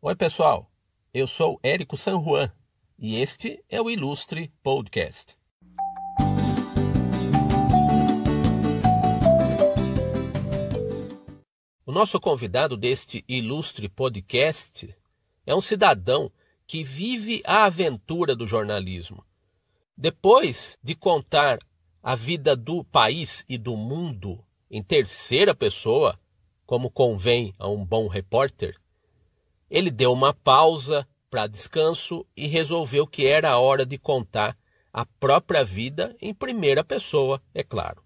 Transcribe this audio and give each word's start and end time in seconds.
Oi, 0.00 0.14
pessoal. 0.14 0.70
Eu 1.12 1.26
sou 1.26 1.58
Érico 1.60 1.96
San 1.96 2.22
Juan 2.22 2.52
e 2.96 3.16
este 3.16 3.60
é 3.68 3.82
o 3.82 3.90
Ilustre 3.90 4.48
Podcast. 4.62 5.36
O 11.84 11.90
nosso 11.90 12.20
convidado 12.20 12.76
deste 12.76 13.24
Ilustre 13.26 13.88
Podcast 13.88 14.94
é 15.44 15.52
um 15.52 15.60
cidadão 15.60 16.30
que 16.64 16.84
vive 16.84 17.42
a 17.44 17.64
aventura 17.64 18.36
do 18.36 18.46
jornalismo. 18.46 19.24
Depois 19.96 20.78
de 20.80 20.94
contar 20.94 21.58
a 22.00 22.14
vida 22.14 22.54
do 22.54 22.84
país 22.84 23.44
e 23.48 23.58
do 23.58 23.76
mundo 23.76 24.38
em 24.70 24.80
terceira 24.80 25.56
pessoa, 25.56 26.16
como 26.64 26.88
convém 26.88 27.52
a 27.58 27.68
um 27.68 27.84
bom 27.84 28.06
repórter, 28.06 28.78
ele 29.70 29.90
deu 29.90 30.12
uma 30.12 30.32
pausa 30.32 31.06
para 31.30 31.46
descanso 31.46 32.26
e 32.36 32.46
resolveu 32.46 33.06
que 33.06 33.26
era 33.26 33.50
a 33.50 33.58
hora 33.58 33.84
de 33.84 33.98
contar 33.98 34.56
a 34.92 35.04
própria 35.04 35.64
vida 35.64 36.16
em 36.20 36.32
primeira 36.32 36.82
pessoa, 36.82 37.42
é 37.54 37.62
claro. 37.62 38.02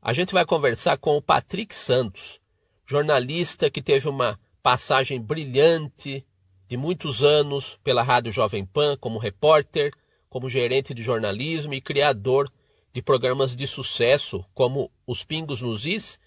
A 0.00 0.12
gente 0.12 0.32
vai 0.32 0.44
conversar 0.44 0.96
com 0.98 1.16
o 1.16 1.22
Patrick 1.22 1.74
Santos, 1.74 2.40
jornalista 2.86 3.70
que 3.70 3.82
teve 3.82 4.08
uma 4.08 4.38
passagem 4.62 5.20
brilhante 5.20 6.24
de 6.68 6.76
muitos 6.76 7.22
anos 7.22 7.78
pela 7.84 8.02
Rádio 8.02 8.32
Jovem 8.32 8.64
Pan 8.64 8.96
como 8.96 9.18
repórter, 9.18 9.92
como 10.28 10.48
gerente 10.48 10.94
de 10.94 11.02
jornalismo 11.02 11.74
e 11.74 11.80
criador 11.80 12.50
de 12.92 13.02
programas 13.02 13.54
de 13.54 13.66
sucesso 13.66 14.44
como 14.54 14.90
Os 15.06 15.24
Pingos 15.24 15.60
nos 15.60 15.84
Is 15.86 16.18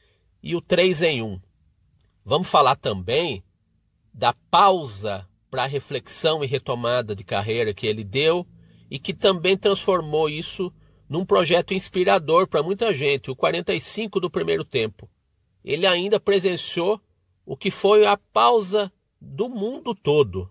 e 0.43 0.55
o 0.55 0.61
3 0.61 1.01
em 1.01 1.21
1. 1.21 1.41
Vamos 2.23 2.47
falar 2.47 2.75
também 2.75 3.43
da 4.17 4.33
pausa 4.49 5.27
para 5.51 5.65
reflexão 5.65 6.41
e 6.41 6.47
retomada 6.47 7.13
de 7.13 7.23
carreira 7.23 7.73
que 7.73 7.85
ele 7.85 8.03
deu 8.03 8.47
e 8.89 8.97
que 8.97 9.13
também 9.13 9.57
transformou 9.57 10.29
isso 10.29 10.73
num 11.09 11.25
projeto 11.25 11.73
inspirador 11.73 12.47
para 12.47 12.63
muita 12.63 12.93
gente, 12.93 13.29
o 13.29 13.35
45 13.35 14.21
do 14.21 14.29
primeiro 14.29 14.63
tempo. 14.63 15.09
Ele 15.63 15.85
ainda 15.85 16.17
presenciou 16.17 17.01
o 17.45 17.57
que 17.57 17.69
foi 17.69 18.05
a 18.05 18.15
pausa 18.15 18.91
do 19.19 19.49
mundo 19.49 19.93
todo. 19.93 20.49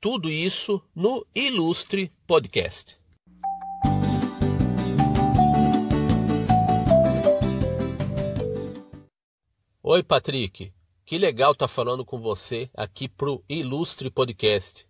Tudo 0.00 0.30
isso 0.30 0.80
no 0.94 1.26
Ilustre 1.34 2.12
Podcast. 2.24 2.98
Oi, 9.82 10.02
Patrick. 10.04 10.75
Que 11.06 11.18
legal 11.18 11.52
estar 11.52 11.68
tá 11.68 11.72
falando 11.72 12.04
com 12.04 12.18
você 12.18 12.68
aqui 12.74 13.08
pro 13.08 13.40
Ilustre 13.48 14.10
Podcast. 14.10 14.84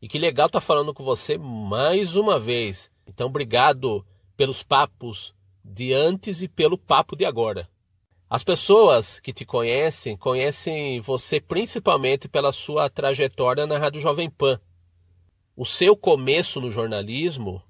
E 0.00 0.08
que 0.08 0.18
legal 0.18 0.46
estar 0.46 0.62
tá 0.62 0.66
falando 0.66 0.94
com 0.94 1.04
você 1.04 1.36
mais 1.36 2.16
uma 2.16 2.40
vez. 2.40 2.90
Então, 3.06 3.26
obrigado 3.26 4.02
pelos 4.34 4.62
papos 4.62 5.34
de 5.62 5.92
antes 5.92 6.40
e 6.40 6.48
pelo 6.48 6.78
papo 6.78 7.14
de 7.14 7.26
agora. 7.26 7.68
As 8.30 8.42
pessoas 8.42 9.20
que 9.20 9.30
te 9.30 9.44
conhecem 9.44 10.16
conhecem 10.16 10.98
você 11.00 11.38
principalmente 11.38 12.26
pela 12.26 12.50
sua 12.50 12.88
trajetória 12.88 13.66
na 13.66 13.76
Rádio 13.76 14.00
Jovem 14.00 14.30
Pan. 14.30 14.58
O 15.54 15.66
seu 15.66 15.94
começo 15.94 16.62
no 16.62 16.70
jornalismo 16.70 17.62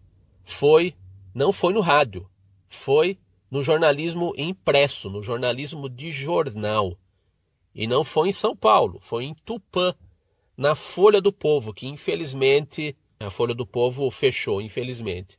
foi 0.44 0.94
não 1.34 1.52
foi 1.52 1.72
no 1.72 1.80
rádio, 1.80 2.30
foi 2.68 3.18
no 3.50 3.60
jornalismo 3.60 4.32
impresso, 4.36 5.10
no 5.10 5.20
jornalismo 5.20 5.88
de 5.88 6.12
jornal. 6.12 6.96
E 7.74 7.86
não 7.86 8.04
foi 8.04 8.28
em 8.28 8.32
São 8.32 8.56
Paulo, 8.56 8.98
foi 9.00 9.24
em 9.24 9.34
Tupã, 9.34 9.94
na 10.56 10.74
Folha 10.74 11.20
do 11.20 11.32
Povo, 11.32 11.72
que 11.72 11.86
infelizmente 11.86 12.96
a 13.18 13.30
Folha 13.30 13.54
do 13.54 13.66
Povo 13.66 14.10
fechou, 14.10 14.60
infelizmente. 14.60 15.38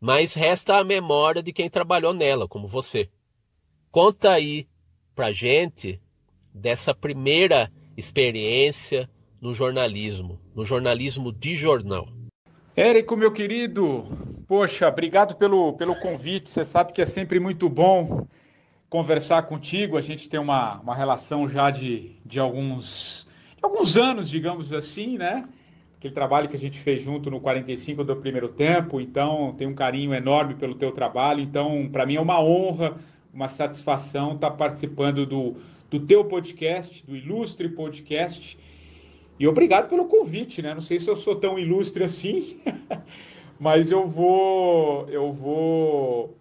Mas 0.00 0.34
resta 0.34 0.76
a 0.76 0.84
memória 0.84 1.42
de 1.42 1.52
quem 1.52 1.70
trabalhou 1.70 2.12
nela, 2.12 2.48
como 2.48 2.66
você. 2.66 3.08
Conta 3.90 4.32
aí 4.32 4.66
pra 5.14 5.32
gente 5.32 6.00
dessa 6.52 6.94
primeira 6.94 7.70
experiência 7.96 9.08
no 9.40 9.54
jornalismo, 9.54 10.40
no 10.54 10.64
jornalismo 10.64 11.32
de 11.32 11.54
jornal. 11.54 12.08
Érico, 12.74 13.16
meu 13.16 13.32
querido, 13.32 14.04
poxa, 14.48 14.88
obrigado 14.88 15.36
pelo, 15.36 15.74
pelo 15.74 15.94
convite. 15.96 16.48
Você 16.48 16.64
sabe 16.64 16.92
que 16.92 17.02
é 17.02 17.06
sempre 17.06 17.38
muito 17.38 17.68
bom 17.68 18.26
conversar 18.92 19.44
contigo. 19.44 19.96
A 19.96 20.02
gente 20.02 20.28
tem 20.28 20.38
uma, 20.38 20.78
uma 20.80 20.94
relação 20.94 21.48
já 21.48 21.70
de, 21.70 22.12
de 22.26 22.38
alguns, 22.38 23.26
de 23.56 23.64
alguns 23.64 23.96
anos, 23.96 24.28
digamos 24.28 24.70
assim, 24.70 25.16
né? 25.16 25.48
Aquele 25.96 26.12
trabalho 26.12 26.46
que 26.46 26.56
a 26.56 26.58
gente 26.58 26.78
fez 26.78 27.02
junto 27.02 27.30
no 27.30 27.40
45 27.40 28.04
do 28.04 28.16
primeiro 28.16 28.50
tempo. 28.50 29.00
Então, 29.00 29.54
tenho 29.56 29.70
um 29.70 29.74
carinho 29.74 30.12
enorme 30.12 30.56
pelo 30.56 30.74
teu 30.74 30.92
trabalho. 30.92 31.40
Então, 31.40 31.88
para 31.90 32.04
mim 32.04 32.16
é 32.16 32.20
uma 32.20 32.38
honra, 32.38 32.98
uma 33.32 33.48
satisfação 33.48 34.34
estar 34.34 34.50
participando 34.50 35.24
do, 35.24 35.56
do 35.90 35.98
teu 35.98 36.26
podcast, 36.26 37.02
do 37.06 37.16
Ilustre 37.16 37.70
Podcast. 37.70 38.58
E 39.40 39.48
obrigado 39.48 39.88
pelo 39.88 40.04
convite, 40.04 40.60
né? 40.60 40.74
Não 40.74 40.82
sei 40.82 41.00
se 41.00 41.08
eu 41.08 41.16
sou 41.16 41.36
tão 41.36 41.58
ilustre 41.58 42.04
assim, 42.04 42.60
mas 43.58 43.90
eu 43.90 44.06
vou, 44.06 45.08
eu 45.08 45.32
vou 45.32 46.36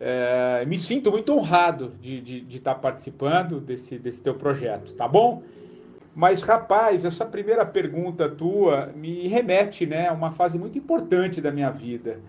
é, 0.00 0.64
me 0.66 0.78
sinto 0.78 1.10
muito 1.10 1.32
honrado 1.32 1.92
de, 2.00 2.20
de, 2.20 2.40
de 2.40 2.58
estar 2.58 2.76
participando 2.76 3.60
desse, 3.60 3.98
desse 3.98 4.22
teu 4.22 4.34
projeto, 4.34 4.92
tá 4.94 5.08
bom? 5.08 5.42
Mas, 6.14 6.42
rapaz, 6.42 7.04
essa 7.04 7.24
primeira 7.24 7.64
pergunta 7.64 8.28
tua 8.28 8.92
me 8.94 9.28
remete 9.28 9.86
né, 9.86 10.08
a 10.08 10.12
uma 10.12 10.32
fase 10.32 10.58
muito 10.58 10.76
importante 10.78 11.40
da 11.40 11.52
minha 11.52 11.70
vida. 11.70 12.20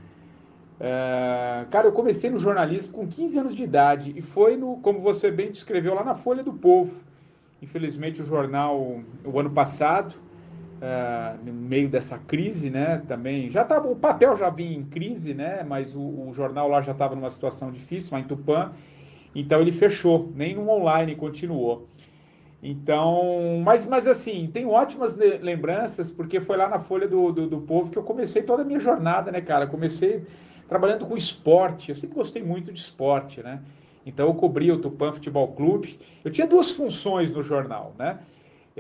É, 0.80 1.66
cara, 1.70 1.88
eu 1.88 1.92
comecei 1.92 2.30
no 2.30 2.40
jornalismo 2.40 2.94
com 2.94 3.08
15 3.08 3.40
anos 3.40 3.56
de 3.56 3.64
idade 3.64 4.14
e 4.16 4.22
foi, 4.22 4.56
no, 4.56 4.78
como 4.78 5.02
você 5.02 5.30
bem 5.30 5.52
descreveu, 5.52 5.94
lá 5.94 6.04
na 6.04 6.16
Folha 6.16 6.44
do 6.44 6.54
Povo. 6.54 7.04
Infelizmente, 7.62 8.22
o 8.22 8.26
jornal, 8.26 9.02
o 9.26 9.40
ano 9.40 9.50
passado, 9.50 10.16
uh, 10.80 11.46
no 11.46 11.54
meio 11.54 11.90
dessa 11.90 12.18
crise, 12.18 12.70
né? 12.70 13.02
Também 13.08 13.50
já 13.50 13.64
tava, 13.64 13.90
o 13.90 13.96
papel 13.96 14.36
já 14.38 14.50
vinha 14.50 14.78
em 14.78 14.84
crise, 14.84 15.34
né? 15.34 15.64
Mas 15.64 15.94
o, 15.94 16.00
o 16.00 16.34
jornal 16.34 16.68
lá 16.68 16.82
já 16.82 16.92
estava 16.92 17.16
numa 17.16 17.30
situação 17.30 17.72
difícil, 17.72 18.14
lá 18.14 18.20
em 18.20 18.24
Tupã. 18.24 18.72
Então 19.36 19.62
ele 19.62 19.72
fechou, 19.72 20.32
nem 20.36 20.56
no 20.56 20.68
online 20.70 21.16
continuou. 21.16 21.88
Então, 22.62 23.62
mas, 23.64 23.86
mas 23.86 24.06
assim, 24.06 24.50
tenho 24.52 24.70
ótimas 24.70 25.16
lembranças, 25.16 26.12
porque 26.12 26.42
foi 26.42 26.58
lá 26.58 26.68
na 26.68 26.80
Folha 26.80 27.08
do, 27.08 27.32
do, 27.32 27.48
do, 27.48 27.62
Povo 27.62 27.90
que 27.90 27.98
eu 27.98 28.04
comecei 28.04 28.44
toda 28.44 28.64
a 28.64 28.66
minha 28.66 28.80
jornada, 28.80 29.32
né, 29.32 29.40
cara? 29.40 29.66
Comecei 29.66 30.26
trabalhando 30.68 31.06
com 31.06 31.16
esporte, 31.16 31.90
eu 31.90 31.96
sempre 31.96 32.16
gostei 32.16 32.44
muito 32.44 32.74
de 32.74 32.80
esporte, 32.80 33.42
né? 33.42 33.62
Então 34.06 34.28
eu 34.28 34.34
cobria 34.34 34.74
o 34.74 34.78
Tupã 34.78 35.12
Futebol 35.12 35.48
Clube. 35.50 36.00
Eu 36.24 36.32
tinha 36.32 36.46
duas 36.46 36.72
funções 36.72 37.32
no 37.32 37.42
jornal, 37.42 37.94
né? 37.98 38.20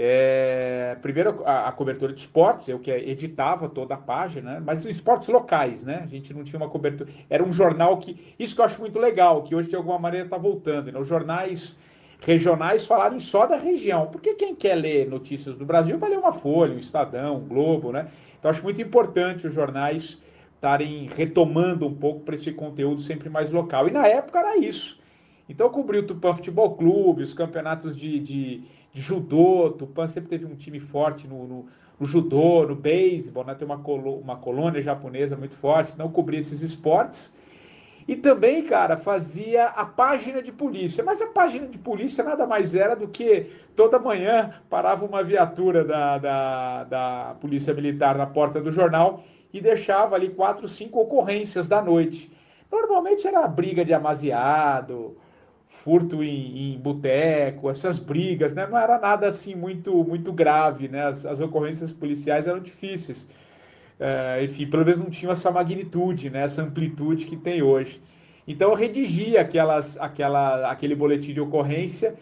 É, 0.01 0.95
primeiro, 1.01 1.43
a, 1.45 1.67
a, 1.67 1.71
cobertura 1.73 2.13
de 2.13 2.21
esportes, 2.21 2.69
eu 2.69 2.79
que 2.79 2.89
editava 2.89 3.67
toda 3.67 3.95
a 3.95 3.97
página, 3.97 4.53
né? 4.53 4.63
mas 4.65 4.85
esportes 4.85 5.27
locais, 5.27 5.83
né? 5.83 5.99
A 6.01 6.07
gente 6.07 6.33
não 6.33 6.41
tinha 6.41 6.57
uma 6.57 6.69
cobertura. 6.69 7.11
Era 7.29 7.43
um 7.43 7.51
jornal 7.51 7.97
que. 7.97 8.33
Isso 8.39 8.55
que 8.55 8.61
eu 8.61 8.65
acho 8.65 8.79
muito 8.79 8.97
legal, 8.97 9.43
que 9.43 9.53
hoje 9.53 9.67
de 9.67 9.75
alguma 9.75 9.99
maneira 9.99 10.25
está 10.25 10.38
voltando. 10.38 10.89
Né? 10.89 10.97
Os 10.97 11.05
jornais 11.05 11.77
regionais 12.21 12.85
falarem 12.85 13.19
só 13.19 13.45
da 13.45 13.57
região. 13.57 14.07
Porque 14.07 14.35
quem 14.35 14.55
quer 14.55 14.75
ler 14.75 15.09
notícias 15.09 15.57
do 15.57 15.65
Brasil 15.65 15.99
vai 15.99 16.11
ler 16.11 16.19
uma 16.19 16.31
Folha, 16.31 16.73
um 16.73 16.79
Estadão, 16.79 17.35
um 17.35 17.45
Globo, 17.45 17.91
né? 17.91 18.07
Então 18.39 18.49
acho 18.49 18.63
muito 18.63 18.81
importante 18.81 19.47
os 19.47 19.53
jornais 19.53 20.17
estarem 20.55 21.09
retomando 21.13 21.85
um 21.85 21.93
pouco 21.93 22.21
para 22.21 22.35
esse 22.35 22.53
conteúdo 22.53 23.01
sempre 23.01 23.29
mais 23.29 23.51
local. 23.51 23.89
E 23.89 23.91
na 23.91 24.07
época 24.07 24.39
era 24.39 24.57
isso. 24.57 24.97
Então 25.49 25.67
cobri 25.69 25.97
o 25.97 26.05
Tupã 26.05 26.35
Futebol 26.35 26.75
Clube, 26.75 27.23
os 27.23 27.33
campeonatos 27.33 27.97
de, 27.97 28.19
de, 28.19 28.61
de 28.93 29.01
judô. 29.01 29.71
Tupã 29.71 30.07
sempre 30.07 30.29
teve 30.29 30.45
um 30.45 30.55
time 30.55 30.79
forte 30.79 31.27
no, 31.27 31.47
no, 31.47 31.65
no 32.00 32.06
judô, 32.06 32.68
no 32.68 32.75
beisebol, 32.75 33.44
né? 33.44 33.56
tem 33.56 33.65
uma, 33.65 33.79
colo, 33.79 34.19
uma 34.19 34.38
colônia 34.38 34.79
japonesa 34.79 35.35
muito 35.35 35.56
forte. 35.56 35.94
Então 35.94 36.06
eu 36.06 36.12
cobri 36.12 36.38
esses 36.38 36.62
esportes. 36.62 37.33
E 38.07 38.15
também, 38.15 38.63
cara, 38.63 38.95
fazia 38.95 39.65
a 39.65 39.85
página 39.85 40.41
de 40.41 40.51
polícia. 40.51 41.03
Mas 41.03 41.21
a 41.21 41.27
página 41.27 41.68
de 41.68 41.77
polícia 41.79 42.24
nada 42.24 42.45
mais 42.45 42.75
era 42.75 42.95
do 42.95 43.07
que 43.07 43.47
toda 43.75 44.00
manhã 44.00 44.51
parava 44.69 45.06
uma 45.06 45.24
viatura 45.24 45.83
da, 45.83 46.18
da, 46.18 46.83
da 46.83 47.35
Polícia 47.41 47.74
Militar 47.74 48.18
na 48.18 48.25
porta 48.25 48.62
do 48.62 48.71
jornal 48.71 49.24
e 49.51 49.59
deixava 49.59 50.15
ali 50.15 50.29
quatro, 50.29 50.68
cinco 50.68 51.00
ocorrências 51.00 51.68
da 51.68 51.81
noite. 51.81 52.31
Normalmente 52.71 53.27
era 53.27 53.47
briga 53.47 53.83
de 53.83 53.94
amaziado, 53.94 55.18
furto 55.69 56.24
em, 56.24 56.74
em 56.74 56.80
boteco, 56.80 57.69
essas 57.69 58.00
brigas, 58.00 58.54
né? 58.54 58.68
Não 58.68 58.77
era 58.77 59.00
nada 59.00 59.30
assim 59.30 59.56
muito 59.56 60.04
muito 60.04 60.33
grave, 60.33 60.89
né? 60.89 61.06
As, 61.06 61.25
as 61.25 61.39
ocorrências 61.39 61.94
policiais 61.94 62.48
eram 62.48 62.60
difíceis. 62.60 63.30
É, 64.00 64.44
enfim, 64.44 64.68
pelo 64.68 64.83
menos 64.83 65.00
não 65.00 65.10
tinham 65.10 65.31
essa 65.31 65.51
magnitude, 65.51 66.30
né? 66.30 66.44
Essa 66.44 66.63
amplitude 66.63 67.25
que 67.25 67.38
tem 67.38 67.62
hoje. 67.62 68.01
Então 68.48 68.69
eu 68.71 68.75
redigia 68.75 69.42
aquelas, 69.42 69.98
aquela, 69.98 70.71
aquele 70.71 70.95
boletim 70.95 71.33
de 71.33 71.39
ocorrência 71.39 72.15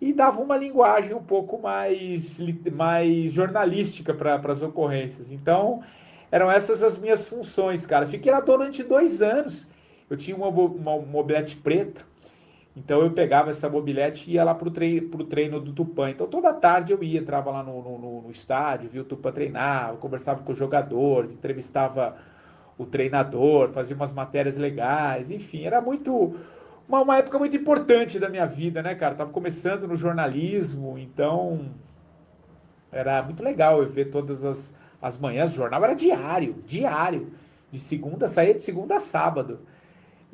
e 0.00 0.12
dava 0.12 0.40
uma 0.40 0.56
linguagem 0.56 1.14
um 1.14 1.22
pouco 1.22 1.60
mais, 1.60 2.38
mais 2.72 3.32
jornalística 3.32 4.12
para 4.14 4.40
as 4.52 4.62
ocorrências. 4.62 5.30
Então, 5.30 5.82
eram 6.30 6.50
essas 6.50 6.82
as 6.82 6.98
minhas 6.98 7.28
funções, 7.28 7.86
cara. 7.86 8.06
Fiquei 8.06 8.32
lá 8.32 8.40
durante 8.40 8.82
dois 8.82 9.22
anos. 9.22 9.68
Eu 10.08 10.16
tinha 10.16 10.36
uma, 10.36 10.48
uma 10.48 10.98
mobilete 10.98 11.56
preta, 11.56 12.02
então 12.76 13.02
eu 13.02 13.10
pegava 13.12 13.50
essa 13.50 13.68
mobilete 13.68 14.30
e 14.30 14.34
ia 14.34 14.44
lá 14.44 14.54
para 14.54 14.68
o 14.68 14.70
treino, 14.70 15.08
pro 15.08 15.24
treino 15.24 15.60
do 15.60 15.72
Tupã. 15.72 16.10
Então 16.10 16.26
toda 16.26 16.52
tarde 16.52 16.92
eu 16.92 17.02
ia, 17.02 17.20
entrava 17.20 17.50
lá 17.50 17.62
no, 17.62 17.82
no, 17.82 18.22
no 18.22 18.30
estádio, 18.30 18.90
via 18.90 19.02
o 19.02 19.04
Tupã 19.04 19.30
treinar, 19.30 19.94
conversava 19.96 20.42
com 20.42 20.52
os 20.52 20.58
jogadores, 20.58 21.30
entrevistava 21.30 22.16
o 22.76 22.84
treinador, 22.84 23.68
fazia 23.70 23.94
umas 23.94 24.10
matérias 24.10 24.58
legais, 24.58 25.30
enfim, 25.30 25.64
era 25.64 25.80
muito 25.80 26.34
uma, 26.88 27.00
uma 27.02 27.18
época 27.18 27.38
muito 27.38 27.56
importante 27.56 28.18
da 28.18 28.28
minha 28.28 28.46
vida, 28.46 28.82
né, 28.82 28.94
cara? 28.94 29.14
tava 29.14 29.30
começando 29.30 29.86
no 29.86 29.96
jornalismo, 29.96 30.98
então 30.98 31.70
era 32.90 33.22
muito 33.22 33.42
legal 33.42 33.80
eu 33.80 33.88
ver 33.88 34.06
todas 34.06 34.44
as, 34.44 34.76
as 35.00 35.16
manhãs. 35.16 35.52
O 35.52 35.56
jornal 35.56 35.82
era 35.82 35.94
diário, 35.94 36.62
diário, 36.66 37.32
de 37.70 37.78
segunda, 37.78 38.28
saía 38.28 38.54
de 38.54 38.62
segunda 38.62 38.96
a 38.96 39.00
sábado. 39.00 39.60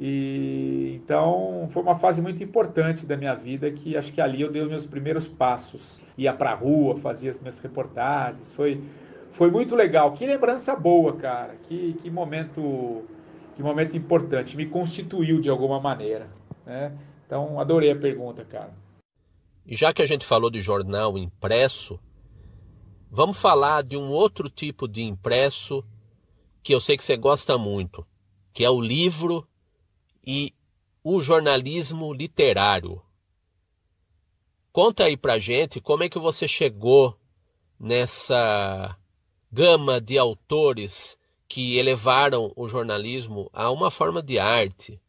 E 0.03 0.95
então 0.95 1.69
foi 1.71 1.83
uma 1.83 1.95
fase 1.95 2.23
muito 2.23 2.43
importante 2.43 3.05
da 3.05 3.19
minha 3.19 3.35
vida 3.35 3.71
que 3.71 3.99
acho 3.99 4.11
que 4.11 4.19
ali 4.19 4.41
eu 4.41 4.51
dei 4.51 4.63
os 4.63 4.69
meus 4.71 4.87
primeiros 4.87 5.29
passos. 5.29 6.01
Ia 6.17 6.33
para 6.33 6.53
a 6.53 6.55
rua, 6.55 6.97
fazia 6.97 7.29
as 7.29 7.39
minhas 7.39 7.59
reportagens. 7.59 8.51
Foi 8.51 8.83
foi 9.31 9.51
muito 9.51 9.77
legal. 9.77 10.13
Que 10.13 10.25
lembrança 10.25 10.75
boa, 10.75 11.15
cara. 11.17 11.55
Que, 11.65 11.93
que 12.01 12.11
momento 12.11 13.05
que 13.55 13.63
momento 13.63 13.95
importante. 13.95 14.57
Me 14.57 14.65
constituiu 14.65 15.39
de 15.39 15.51
alguma 15.51 15.79
maneira. 15.79 16.31
Né? 16.65 16.97
Então, 17.27 17.61
adorei 17.61 17.91
a 17.91 17.97
pergunta, 17.97 18.43
cara. 18.43 18.73
E 19.67 19.77
já 19.77 19.93
que 19.93 20.01
a 20.01 20.07
gente 20.07 20.25
falou 20.25 20.51
de 20.51 20.63
jornal 20.63 21.19
impresso, 21.19 22.01
vamos 23.11 23.39
falar 23.39 23.83
de 23.83 23.99
um 23.99 24.09
outro 24.09 24.49
tipo 24.49 24.89
de 24.89 25.03
impresso 25.03 25.85
que 26.63 26.75
eu 26.75 26.81
sei 26.81 26.97
que 26.97 27.05
você 27.05 27.19
gosta 27.19 27.59
muito, 27.59 28.07
que 28.53 28.65
é 28.65 28.71
o 28.71 28.81
livro 28.81 29.47
e 30.33 30.55
o 31.03 31.21
jornalismo 31.21 32.13
literário. 32.13 33.03
Conta 34.71 35.07
aí 35.07 35.17
pra 35.17 35.41
gente 35.41 35.81
como 35.81 36.05
é 36.05 36.09
que 36.09 36.21
você 36.21 36.47
chegou 36.47 37.19
nessa 37.81 38.97
gama 39.51 40.01
de 40.01 40.17
autores 40.17 41.19
que 41.49 41.77
elevaram 41.77 42.53
o 42.55 42.69
jornalismo 42.69 43.51
a 43.53 43.73
uma 43.73 43.91
forma 43.91 44.23
de 44.23 44.39
arte. 44.39 45.01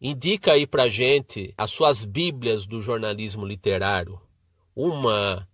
Indica 0.00 0.52
aí 0.52 0.66
pra 0.66 0.88
gente 0.88 1.52
as 1.58 1.70
suas 1.70 2.06
bíblias 2.06 2.64
do 2.66 2.80
jornalismo 2.80 3.44
literário. 3.44 4.18
Uma 4.74 5.46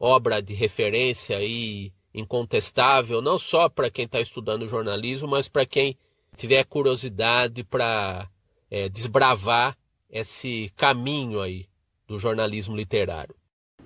obra 0.00 0.40
de 0.40 0.54
referência 0.54 1.36
aí 1.36 1.92
incontestável, 2.14 3.20
não 3.20 3.38
só 3.38 3.68
para 3.68 3.90
quem 3.90 4.06
está 4.06 4.22
estudando 4.22 4.66
jornalismo, 4.66 5.28
mas 5.28 5.48
para 5.48 5.66
quem 5.66 5.98
tiver 6.34 6.64
curiosidade 6.64 7.62
para 7.62 8.30
é, 8.74 8.88
desbravar 8.88 9.76
esse 10.10 10.72
caminho 10.76 11.40
aí 11.40 11.66
do 12.08 12.18
jornalismo 12.18 12.74
literário. 12.74 13.32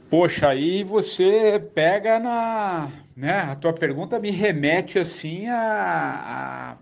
Poxa, 0.09 0.49
aí 0.49 0.83
você 0.83 1.63
pega 1.75 2.19
na. 2.19 2.91
Né, 3.15 3.39
a 3.39 3.55
tua 3.55 3.75
pergunta 3.75 4.19
me 4.19 4.31
remete 4.31 4.99
assim 4.99 5.47
a, 5.49 6.79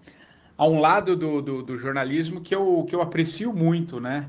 a, 0.56 0.64
a 0.64 0.68
um 0.68 0.78
lado 0.78 1.16
do, 1.16 1.42
do, 1.42 1.62
do, 1.64 1.76
jornalismo 1.76 2.40
que 2.40 2.54
eu, 2.54 2.86
que 2.88 2.94
eu 2.94 3.02
aprecio 3.02 3.52
muito, 3.52 3.98
né? 3.98 4.28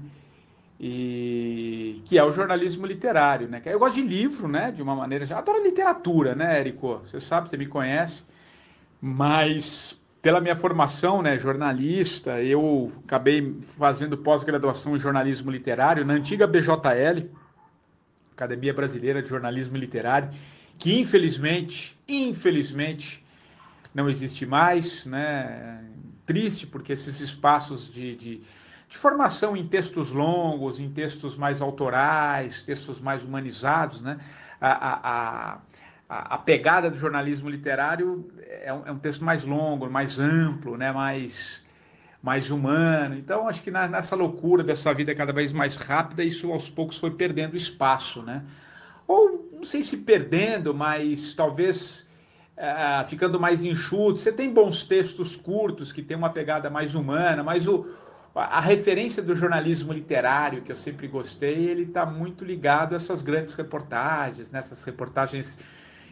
E 0.79 2.01
que 2.05 2.17
é 2.17 2.23
o 2.23 2.31
jornalismo 2.31 2.85
literário, 2.85 3.47
né? 3.47 3.61
Eu 3.63 3.77
gosto 3.77 3.95
de 3.95 4.01
livro, 4.01 4.47
né? 4.47 4.71
De 4.71 4.81
uma 4.81 4.95
maneira. 4.95 5.25
Adoro 5.37 5.61
literatura, 5.61 6.33
né, 6.33 6.59
Érico? 6.59 7.01
Você 7.03 7.19
sabe, 7.19 7.47
você 7.47 7.57
me 7.57 7.67
conhece. 7.67 8.23
Mas 8.99 9.99
pela 10.27 10.41
minha 10.41 10.57
formação, 10.57 11.21
né, 11.21 11.37
jornalista, 11.37 12.43
eu 12.43 12.91
acabei 13.05 13.55
fazendo 13.79 14.17
pós-graduação 14.17 14.93
em 14.93 14.99
jornalismo 14.99 15.49
literário 15.49 16.03
na 16.03 16.15
antiga 16.15 16.45
BJL 16.45 17.29
Academia 18.33 18.73
Brasileira 18.73 19.21
de 19.21 19.29
Jornalismo 19.29 19.77
Literário, 19.77 20.29
que 20.77 20.99
infelizmente, 20.99 21.97
infelizmente, 22.05 23.25
não 23.95 24.09
existe 24.09 24.45
mais, 24.45 25.05
né? 25.05 25.81
Triste 26.25 26.67
porque 26.67 26.91
esses 26.91 27.21
espaços 27.21 27.89
de, 27.89 28.13
de, 28.17 28.41
de 28.89 28.97
formação 28.97 29.55
em 29.55 29.65
textos 29.65 30.11
longos, 30.11 30.77
em 30.81 30.89
textos 30.89 31.37
mais 31.37 31.61
autorais, 31.61 32.61
textos 32.61 32.99
mais 32.99 33.23
humanizados, 33.23 34.01
né? 34.01 34.17
A, 34.59 34.71
a, 34.71 34.99
a, 35.03 35.57
a 36.09 36.37
pegada 36.37 36.89
do 36.89 36.97
jornalismo 36.97 37.49
literário 37.49 38.31
é 38.47 38.71
um, 38.73 38.87
é 38.87 38.91
um 38.91 38.97
texto 38.97 39.23
mais 39.25 39.43
longo, 39.43 39.89
mais 39.89 40.17
amplo, 40.19 40.77
né? 40.77 40.91
Mais 40.91 41.65
mais 42.21 42.49
humano. 42.49 43.15
Então, 43.15 43.47
acho 43.47 43.61
que 43.61 43.71
na, 43.71 43.87
nessa 43.87 44.15
loucura 44.15 44.63
dessa 44.63 44.93
vida 44.93 45.13
cada 45.13 45.31
vez 45.31 45.53
mais 45.53 45.75
rápida, 45.75 46.23
isso 46.23 46.51
aos 46.51 46.69
poucos 46.69 46.97
foi 46.97 47.11
perdendo 47.11 47.55
espaço, 47.55 48.21
né? 48.21 48.43
Ou 49.07 49.49
não 49.53 49.63
sei 49.63 49.83
se 49.83 49.97
perdendo, 49.97 50.73
mas 50.73 51.33
talvez 51.35 52.07
uh, 52.57 53.07
ficando 53.07 53.39
mais 53.39 53.63
enxuto. 53.63 54.19
Você 54.19 54.31
tem 54.31 54.51
bons 54.51 54.83
textos 54.83 55.35
curtos 55.35 55.91
que 55.91 56.01
tem 56.01 56.17
uma 56.17 56.29
pegada 56.29 56.69
mais 56.69 56.95
humana, 56.95 57.43
mas 57.43 57.67
o, 57.67 57.85
a 58.35 58.59
referência 58.59 59.23
do 59.23 59.33
jornalismo 59.33 59.93
literário, 59.93 60.61
que 60.61 60.71
eu 60.71 60.75
sempre 60.75 61.07
gostei, 61.07 61.69
ele 61.69 61.83
está 61.83 62.05
muito 62.05 62.43
ligado 62.43 62.93
a 62.93 62.97
essas 62.97 63.21
grandes 63.21 63.53
reportagens, 63.53 64.49
nessas 64.51 64.85
né? 64.85 64.91
reportagens 64.91 65.57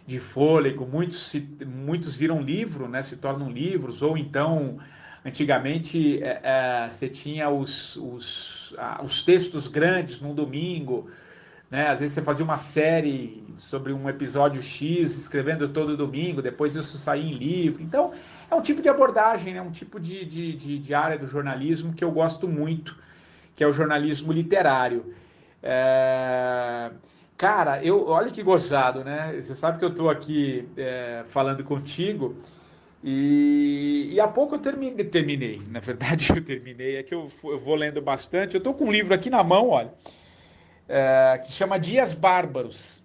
de 0.05 0.19
fôlego, 0.19 0.85
muitos, 0.85 1.29
se, 1.29 1.47
muitos 1.65 2.15
viram 2.15 2.41
livro, 2.41 2.87
né? 2.87 3.01
se 3.01 3.17
tornam 3.17 3.49
livros, 3.49 4.01
ou 4.01 4.17
então 4.17 4.79
Antigamente 5.25 6.21
é, 6.21 6.39
é, 6.43 6.87
você 6.87 7.09
tinha 7.09 7.49
os, 7.49 7.95
os, 7.95 8.75
os 9.03 9.23
textos 9.23 9.67
grandes 9.67 10.21
num 10.21 10.35
domingo, 10.35 11.09
né? 11.67 11.87
Às 11.87 11.99
vezes 11.99 12.13
você 12.13 12.21
fazia 12.21 12.45
uma 12.45 12.59
série 12.59 13.43
sobre 13.57 13.91
um 13.91 14.07
episódio 14.07 14.61
X, 14.61 15.17
escrevendo 15.17 15.67
todo 15.69 15.97
domingo, 15.97 16.43
depois 16.43 16.75
isso 16.75 16.95
saía 16.95 17.23
em 17.23 17.33
livro. 17.33 17.81
Então, 17.81 18.13
é 18.51 18.53
um 18.53 18.61
tipo 18.61 18.83
de 18.83 18.87
abordagem, 18.87 19.55
né? 19.55 19.61
um 19.61 19.71
tipo 19.71 19.99
de, 19.99 20.23
de, 20.25 20.53
de, 20.53 20.77
de 20.77 20.93
área 20.93 21.17
do 21.17 21.25
jornalismo 21.25 21.91
que 21.91 22.03
eu 22.03 22.11
gosto 22.11 22.47
muito, 22.47 22.95
que 23.55 23.63
é 23.63 23.67
o 23.67 23.73
jornalismo 23.73 24.31
literário. 24.31 25.11
É... 25.63 26.91
Cara, 27.37 27.83
eu, 27.83 28.07
olha 28.07 28.31
que 28.31 28.41
gozado, 28.41 29.03
né? 29.03 29.33
Você 29.41 29.53
sabe 29.53 29.77
que 29.77 29.85
eu 29.85 29.89
estou 29.89 30.09
aqui 30.09 30.67
é, 30.77 31.24
falando 31.27 31.63
contigo 31.63 32.36
e, 33.03 34.10
e 34.13 34.19
há 34.19 34.27
pouco 34.27 34.55
eu 34.55 34.60
terminei, 34.60 35.05
terminei, 35.05 35.62
na 35.69 35.79
verdade 35.79 36.29
eu 36.36 36.43
terminei, 36.43 36.95
é 36.95 37.03
que 37.03 37.13
eu, 37.13 37.29
eu 37.43 37.57
vou 37.57 37.75
lendo 37.75 38.01
bastante. 38.01 38.55
Eu 38.55 38.60
estou 38.60 38.74
com 38.74 38.86
um 38.86 38.91
livro 38.91 39.13
aqui 39.13 39.29
na 39.29 39.43
mão, 39.43 39.69
olha, 39.69 39.93
é, 40.89 41.39
que 41.45 41.51
chama 41.51 41.77
Dias 41.77 42.13
Bárbaros, 42.13 43.03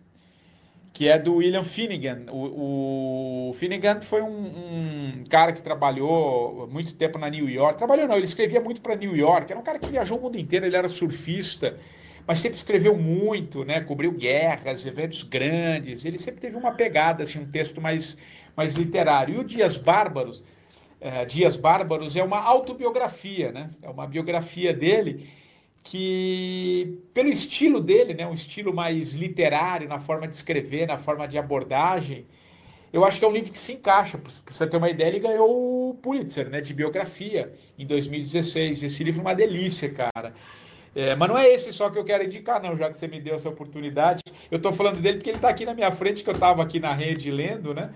que 0.92 1.08
é 1.08 1.18
do 1.18 1.36
William 1.36 1.64
Finnegan. 1.64 2.26
O, 2.30 3.50
o 3.50 3.52
Finnegan 3.54 4.00
foi 4.00 4.22
um, 4.22 4.28
um, 4.28 5.24
cara 5.28 5.52
que 5.52 5.60
trabalhou 5.60 6.66
muito 6.70 6.94
tempo 6.94 7.18
na 7.18 7.28
New 7.28 7.48
York. 7.48 7.76
Trabalhou 7.76 8.08
não, 8.08 8.16
ele 8.16 8.24
escrevia 8.24 8.60
muito 8.60 8.80
para 8.80 8.94
New 8.94 9.14
York. 9.16 9.50
Era 9.50 9.60
um 9.60 9.64
cara 9.64 9.78
que 9.78 9.88
viajou 9.88 10.18
o 10.18 10.22
mundo 10.22 10.38
inteiro, 10.38 10.66
ele 10.66 10.76
era 10.76 10.88
surfista, 10.88 11.78
mas 12.30 12.38
sempre 12.38 12.56
escreveu 12.56 12.96
muito, 12.96 13.64
né? 13.64 13.80
Cobriu 13.80 14.12
guerras, 14.12 14.86
eventos 14.86 15.24
grandes. 15.24 16.04
Ele 16.04 16.16
sempre 16.16 16.40
teve 16.40 16.56
uma 16.56 16.70
pegada, 16.70 17.24
assim, 17.24 17.40
um 17.40 17.50
texto 17.50 17.80
mais 17.80 18.16
mais 18.56 18.74
literário. 18.74 19.34
E 19.34 19.38
o 19.38 19.42
Dias 19.42 19.76
Bárbaros, 19.76 20.44
é, 21.00 21.24
Dias 21.24 21.56
Bárbaros 21.56 22.14
é 22.14 22.22
uma 22.22 22.38
autobiografia, 22.40 23.50
né? 23.50 23.70
É 23.82 23.90
uma 23.90 24.06
biografia 24.06 24.72
dele 24.72 25.28
que, 25.82 27.00
pelo 27.12 27.30
estilo 27.30 27.80
dele, 27.80 28.14
né, 28.14 28.24
um 28.24 28.34
estilo 28.34 28.72
mais 28.72 29.14
literário, 29.14 29.88
na 29.88 29.98
forma 29.98 30.28
de 30.28 30.36
escrever, 30.36 30.86
na 30.86 30.98
forma 30.98 31.26
de 31.26 31.36
abordagem, 31.36 32.28
eu 32.92 33.04
acho 33.04 33.18
que 33.18 33.24
é 33.24 33.28
um 33.28 33.32
livro 33.32 33.50
que 33.50 33.58
se 33.58 33.72
encaixa. 33.72 34.16
Para 34.18 34.30
você 34.30 34.68
ter 34.68 34.76
uma 34.76 34.88
ideia, 34.88 35.08
ele 35.08 35.18
ganhou 35.18 35.90
o 35.90 35.94
Pulitzer, 35.94 36.48
né, 36.48 36.60
de 36.60 36.72
biografia, 36.72 37.52
em 37.76 37.84
2016. 37.84 38.84
Esse 38.84 39.02
livro 39.02 39.20
é 39.20 39.24
uma 39.24 39.34
delícia, 39.34 39.88
cara. 39.90 40.32
É, 40.94 41.14
mas 41.14 41.28
não 41.28 41.38
é 41.38 41.48
esse 41.48 41.72
só 41.72 41.88
que 41.88 41.98
eu 41.98 42.04
quero 42.04 42.24
indicar, 42.24 42.60
não, 42.60 42.76
já 42.76 42.90
que 42.90 42.96
você 42.96 43.06
me 43.06 43.20
deu 43.20 43.34
essa 43.34 43.48
oportunidade. 43.48 44.22
Eu 44.50 44.56
estou 44.56 44.72
falando 44.72 45.00
dele 45.00 45.18
porque 45.18 45.30
ele 45.30 45.38
está 45.38 45.48
aqui 45.48 45.64
na 45.64 45.74
minha 45.74 45.90
frente, 45.92 46.24
que 46.24 46.30
eu 46.30 46.34
estava 46.34 46.62
aqui 46.62 46.80
na 46.80 46.92
rede 46.92 47.30
lendo, 47.30 47.72
né? 47.72 47.90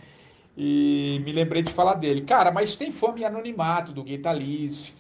e 0.56 1.20
me 1.24 1.32
lembrei 1.32 1.62
de 1.62 1.72
falar 1.72 1.94
dele. 1.94 2.22
Cara, 2.22 2.50
mas 2.50 2.76
tem 2.76 2.90
Fome 2.90 3.20
e 3.20 3.24
Anonimato, 3.24 3.92
do 3.92 4.02
Gui 4.02 4.18
Talise, 4.18 4.94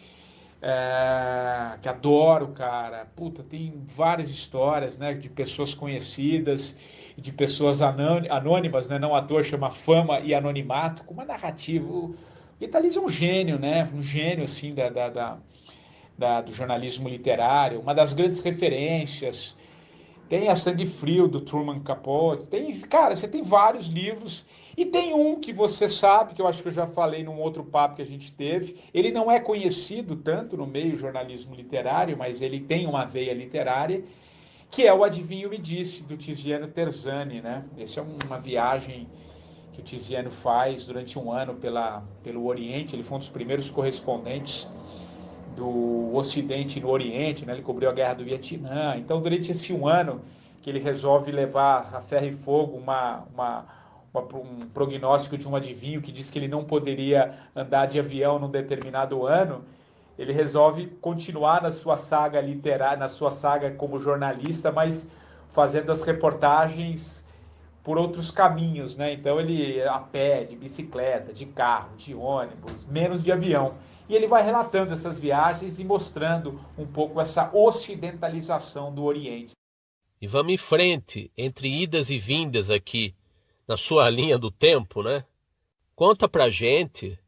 é, 0.60 1.78
que 1.80 1.88
adoro, 1.88 2.48
cara. 2.48 3.06
Puta, 3.14 3.42
tem 3.42 3.74
várias 3.84 4.28
histórias, 4.28 4.98
né, 4.98 5.14
de 5.14 5.28
pessoas 5.28 5.74
conhecidas, 5.74 6.76
de 7.16 7.32
pessoas 7.32 7.80
anônimas, 7.82 8.88
né, 8.88 8.98
não 8.98 9.14
ator 9.14 9.44
chama 9.44 9.70
Fama 9.70 10.20
e 10.20 10.34
Anonimato, 10.34 11.04
com 11.04 11.14
uma 11.14 11.24
narrativa. 11.24 11.86
O 11.88 12.14
Gui 12.58 12.68
Talise 12.68 12.98
é 12.98 13.00
um 13.00 13.08
gênio, 13.08 13.58
né, 13.58 13.88
um 13.94 14.02
gênio, 14.02 14.44
assim, 14.44 14.74
da, 14.74 14.88
da, 14.88 15.08
da, 15.08 15.38
da 16.16 16.40
do 16.40 16.52
jornalismo 16.52 17.08
literário, 17.08 17.80
uma 17.80 17.94
das 17.94 18.12
grandes 18.12 18.38
referências 18.40 19.56
tem 20.28 20.48
a 20.48 20.56
Sangue 20.56 20.86
Frio 20.86 21.28
do 21.28 21.40
Truman 21.40 21.80
Capote, 21.80 22.48
tem, 22.48 22.80
cara, 22.80 23.14
você 23.14 23.28
tem 23.28 23.42
vários 23.42 23.86
livros 23.86 24.46
e 24.76 24.84
tem 24.84 25.14
um 25.14 25.38
que 25.38 25.52
você 25.52 25.88
sabe, 25.88 26.34
que 26.34 26.42
eu 26.42 26.46
acho 26.48 26.62
que 26.62 26.68
eu 26.68 26.72
já 26.72 26.86
falei 26.86 27.22
num 27.22 27.38
outro 27.38 27.62
papo 27.62 27.96
que 27.96 28.02
a 28.02 28.06
gente 28.06 28.32
teve. 28.32 28.76
Ele 28.92 29.12
não 29.12 29.30
é 29.30 29.38
conhecido 29.38 30.16
tanto 30.16 30.56
no 30.56 30.66
meio 30.66 30.96
jornalismo 30.96 31.54
literário, 31.54 32.16
mas 32.16 32.42
ele 32.42 32.58
tem 32.58 32.86
uma 32.86 33.04
veia 33.04 33.32
literária, 33.32 34.02
que 34.70 34.86
é 34.86 34.92
o 34.92 35.04
Adivinho 35.04 35.48
Me 35.48 35.58
Disse, 35.58 36.02
do 36.02 36.16
Tiziano 36.16 36.66
Terzani, 36.66 37.40
né? 37.40 37.64
Essa 37.78 38.00
é 38.00 38.04
uma 38.26 38.40
viagem 38.40 39.06
que 39.72 39.80
o 39.80 39.84
Tiziano 39.84 40.30
faz 40.30 40.86
durante 40.86 41.18
um 41.18 41.30
ano 41.30 41.54
pela, 41.54 42.02
pelo 42.24 42.46
Oriente. 42.46 42.96
Ele 42.96 43.04
foi 43.04 43.16
um 43.16 43.20
dos 43.20 43.28
primeiros 43.28 43.70
correspondentes 43.70 44.68
do 45.56 46.14
Ocidente 46.14 46.80
no 46.80 46.88
Oriente, 46.88 47.46
né? 47.46 47.52
Ele 47.52 47.62
cobriu 47.62 47.88
a 47.88 47.92
Guerra 47.92 48.14
do 48.14 48.24
Vietnã. 48.24 48.96
Então, 48.96 49.20
durante 49.20 49.52
esse 49.52 49.72
um 49.72 49.86
ano 49.86 50.20
que 50.62 50.70
ele 50.70 50.78
resolve 50.78 51.30
levar 51.30 51.90
a 51.94 52.00
ferro 52.00 52.26
e 52.26 52.32
fogo 52.32 52.76
uma, 52.76 53.24
uma 53.32 53.66
um 54.14 54.68
prognóstico 54.72 55.36
de 55.36 55.48
um 55.48 55.56
adivinho 55.56 56.00
que 56.00 56.12
diz 56.12 56.30
que 56.30 56.38
ele 56.38 56.46
não 56.46 56.64
poderia 56.64 57.34
andar 57.54 57.86
de 57.86 57.98
avião 57.98 58.38
num 58.38 58.48
determinado 58.48 59.26
ano, 59.26 59.64
ele 60.16 60.32
resolve 60.32 60.86
continuar 61.00 61.60
na 61.60 61.72
sua 61.72 61.96
saga 61.96 62.40
literária, 62.40 62.96
na 62.96 63.08
sua 63.08 63.32
saga 63.32 63.72
como 63.72 63.98
jornalista, 63.98 64.70
mas 64.70 65.08
fazendo 65.50 65.90
as 65.90 66.02
reportagens 66.02 67.26
por 67.82 67.98
outros 67.98 68.30
caminhos, 68.30 68.96
né? 68.96 69.12
Então 69.12 69.40
ele 69.40 69.82
a 69.82 69.98
pé, 69.98 70.44
de 70.44 70.56
bicicleta, 70.56 71.32
de 71.32 71.44
carro, 71.44 71.90
de 71.96 72.14
ônibus, 72.14 72.86
menos 72.86 73.22
de 73.22 73.32
avião. 73.32 73.74
E 74.08 74.14
ele 74.14 74.26
vai 74.26 74.42
relatando 74.42 74.92
essas 74.92 75.18
viagens 75.18 75.78
e 75.78 75.84
mostrando 75.84 76.60
um 76.76 76.86
pouco 76.86 77.20
essa 77.20 77.50
ocidentalização 77.54 78.94
do 78.94 79.04
Oriente. 79.04 79.52
E 80.20 80.26
vamos 80.26 80.52
em 80.52 80.56
frente, 80.56 81.30
entre 81.36 81.68
idas 81.68 82.10
e 82.10 82.18
vindas 82.18 82.70
aqui 82.70 83.14
na 83.66 83.76
sua 83.76 84.08
linha 84.10 84.38
do 84.38 84.50
tempo, 84.50 85.02
né? 85.02 85.24
Conta 85.94 86.28
pra 86.28 86.50
gente 86.50 87.18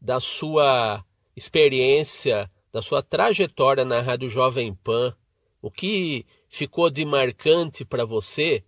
da 0.00 0.20
sua 0.20 1.04
experiência, 1.36 2.50
da 2.72 2.80
sua 2.80 3.02
trajetória 3.02 3.84
na 3.84 4.00
Rádio 4.00 4.28
Jovem 4.28 4.74
Pan, 4.74 5.14
o 5.60 5.70
que 5.70 6.24
ficou 6.48 6.90
de 6.90 7.04
marcante 7.04 7.84
para 7.84 8.04
você 8.04 8.64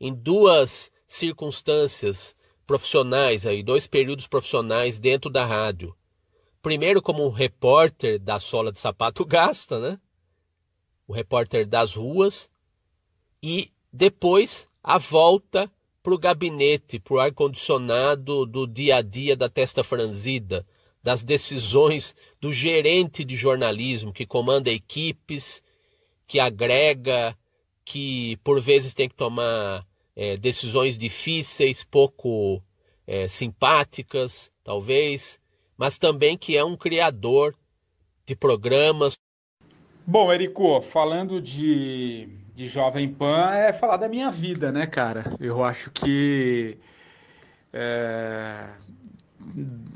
em 0.00 0.14
duas 0.14 0.90
circunstâncias 1.06 2.34
profissionais 2.66 3.46
aí, 3.46 3.62
dois 3.62 3.86
períodos 3.86 4.26
profissionais 4.26 4.98
dentro 4.98 5.30
da 5.30 5.44
rádio. 5.44 5.94
Primeiro 6.62 7.02
como 7.02 7.28
repórter 7.28 8.20
da 8.20 8.38
sola 8.38 8.70
de 8.70 8.78
sapato 8.78 9.24
gasta, 9.24 9.80
né? 9.80 9.98
O 11.08 11.12
repórter 11.12 11.66
das 11.66 11.94
ruas 11.94 12.48
e 13.42 13.72
depois 13.92 14.68
a 14.82 14.96
volta 14.96 15.70
para 16.02 16.14
o 16.14 16.18
gabinete, 16.18 17.00
para 17.00 17.14
o 17.14 17.18
ar-condicionado 17.18 18.46
do 18.46 18.66
dia 18.66 18.96
a 18.96 19.02
dia 19.02 19.36
da 19.36 19.48
testa 19.48 19.82
franzida, 19.82 20.64
das 21.02 21.24
decisões 21.24 22.14
do 22.40 22.52
gerente 22.52 23.24
de 23.24 23.36
jornalismo 23.36 24.12
que 24.12 24.24
comanda 24.24 24.70
equipes, 24.70 25.60
que 26.28 26.38
agrega, 26.38 27.36
que 27.84 28.36
por 28.44 28.60
vezes 28.60 28.94
tem 28.94 29.08
que 29.08 29.14
tomar 29.16 29.84
é, 30.14 30.36
decisões 30.36 30.96
difíceis, 30.96 31.82
pouco 31.82 32.62
é, 33.04 33.26
simpáticas, 33.26 34.50
talvez, 34.62 35.40
mas 35.82 35.98
também 35.98 36.38
que 36.38 36.56
é 36.56 36.64
um 36.64 36.76
criador 36.76 37.56
de 38.24 38.36
programas. 38.36 39.18
Bom, 40.06 40.32
Erico, 40.32 40.80
falando 40.80 41.42
de 41.42 42.28
de 42.54 42.68
Jovem 42.68 43.12
Pan 43.12 43.50
é 43.50 43.72
falar 43.72 43.96
da 43.96 44.08
minha 44.08 44.30
vida, 44.30 44.70
né, 44.70 44.86
cara? 44.86 45.24
Eu 45.40 45.64
acho 45.64 45.90
que. 45.90 46.78
É, 47.72 48.68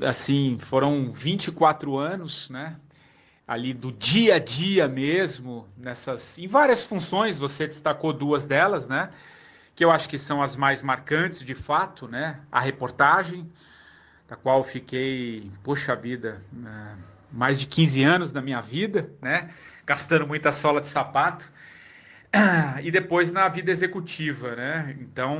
assim, 0.05 0.57
foram 0.59 1.09
24 1.13 1.97
anos, 1.97 2.49
né? 2.49 2.75
Ali 3.47 3.73
do 3.73 3.89
dia 3.89 4.35
a 4.35 4.39
dia 4.39 4.89
mesmo, 4.89 5.65
nessas. 5.77 6.37
Em 6.37 6.47
várias 6.47 6.85
funções, 6.85 7.39
você 7.39 7.65
destacou 7.65 8.11
duas 8.11 8.43
delas, 8.43 8.89
né? 8.89 9.09
Que 9.73 9.85
eu 9.85 9.91
acho 9.91 10.09
que 10.09 10.17
são 10.17 10.41
as 10.41 10.57
mais 10.57 10.81
marcantes, 10.81 11.45
de 11.45 11.55
fato, 11.55 12.09
né? 12.09 12.41
A 12.51 12.59
reportagem, 12.59 13.49
da 14.27 14.35
qual 14.35 14.63
fiquei, 14.63 15.49
poxa 15.63 15.95
vida, 15.95 16.41
é, 16.65 16.95
mais 17.31 17.59
de 17.59 17.65
15 17.65 18.03
anos 18.03 18.31
da 18.31 18.41
minha 18.41 18.61
vida, 18.61 19.09
né? 19.21 19.49
Gastando 19.85 20.27
muita 20.27 20.51
sola 20.51 20.81
de 20.81 20.87
sapato. 20.87 21.51
e 22.83 22.91
depois 22.91 23.31
na 23.31 23.47
vida 23.47 23.71
executiva, 23.71 24.55
né? 24.55 24.95
Então, 24.99 25.39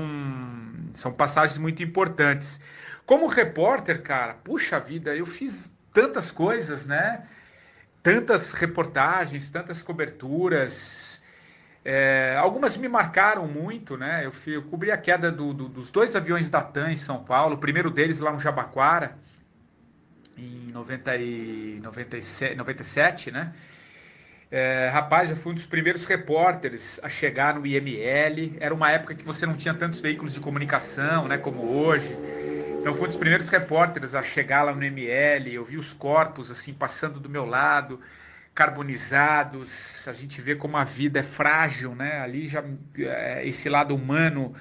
são 0.94 1.12
passagens 1.12 1.58
muito 1.58 1.84
importantes. 1.84 2.60
Como 3.06 3.28
repórter, 3.28 4.02
cara, 4.02 4.34
puxa 4.34 4.80
vida, 4.80 5.16
eu 5.16 5.26
fiz 5.26 5.72
tantas 5.94 6.32
coisas, 6.32 6.86
né? 6.86 7.28
Tantas 8.02 8.52
reportagens, 8.52 9.52
tantas 9.52 9.84
coberturas. 9.84 11.17
É, 11.90 12.36
algumas 12.38 12.76
me 12.76 12.90
marcaram 12.90 13.48
muito, 13.48 13.96
né? 13.96 14.26
Eu, 14.26 14.32
fui, 14.34 14.58
eu 14.58 14.62
cobri 14.64 14.92
a 14.92 14.98
queda 14.98 15.32
do, 15.32 15.54
do, 15.54 15.70
dos 15.70 15.90
dois 15.90 16.18
aviões 16.18 16.50
da 16.50 16.62
TAM 16.62 16.92
em 16.92 16.98
São 16.98 17.24
Paulo, 17.24 17.56
o 17.56 17.58
primeiro 17.58 17.90
deles 17.90 18.20
lá 18.20 18.30
no 18.30 18.40
Jabaquara, 18.40 19.18
em 20.38 20.70
90 20.70 21.16
e 21.16 21.80
97, 21.82 22.56
97 22.56 23.32
né? 23.32 23.54
É, 24.52 24.90
rapaz, 24.92 25.30
eu 25.30 25.38
fui 25.38 25.54
um 25.54 25.56
dos 25.56 25.66
primeiros 25.66 26.06
repórteres 26.06 27.00
a 27.02 27.08
chegar 27.08 27.56
no 27.56 27.66
IML. 27.66 28.58
Era 28.60 28.74
uma 28.74 28.92
época 28.92 29.16
que 29.16 29.24
você 29.24 29.46
não 29.46 29.56
tinha 29.56 29.74
tantos 29.74 30.02
veículos 30.02 30.34
de 30.34 30.42
comunicação, 30.42 31.26
né, 31.26 31.38
como 31.38 31.62
hoje. 31.74 32.18
Então, 32.82 32.94
fui 32.94 33.06
um 33.06 33.08
dos 33.08 33.16
primeiros 33.18 33.48
repórteres 33.48 34.14
a 34.14 34.22
chegar 34.22 34.64
lá 34.64 34.74
no 34.74 34.84
IML. 34.84 35.54
Eu 35.54 35.64
vi 35.64 35.78
os 35.78 35.94
corpos 35.94 36.52
assim 36.52 36.74
passando 36.74 37.18
do 37.18 37.30
meu 37.30 37.46
lado, 37.46 37.98
carbonizados. 38.58 40.08
A 40.08 40.14
gente 40.14 40.42
vê 40.42 40.56
como 40.56 40.78
a 40.78 40.84
vida 40.84 41.20
é 41.20 41.24
frágil, 41.24 41.94
né? 41.94 42.20
Ali 42.22 42.48
já 42.48 42.64
é, 42.98 43.48
esse 43.48 43.70
lado 43.70 43.94
humano 43.94 44.52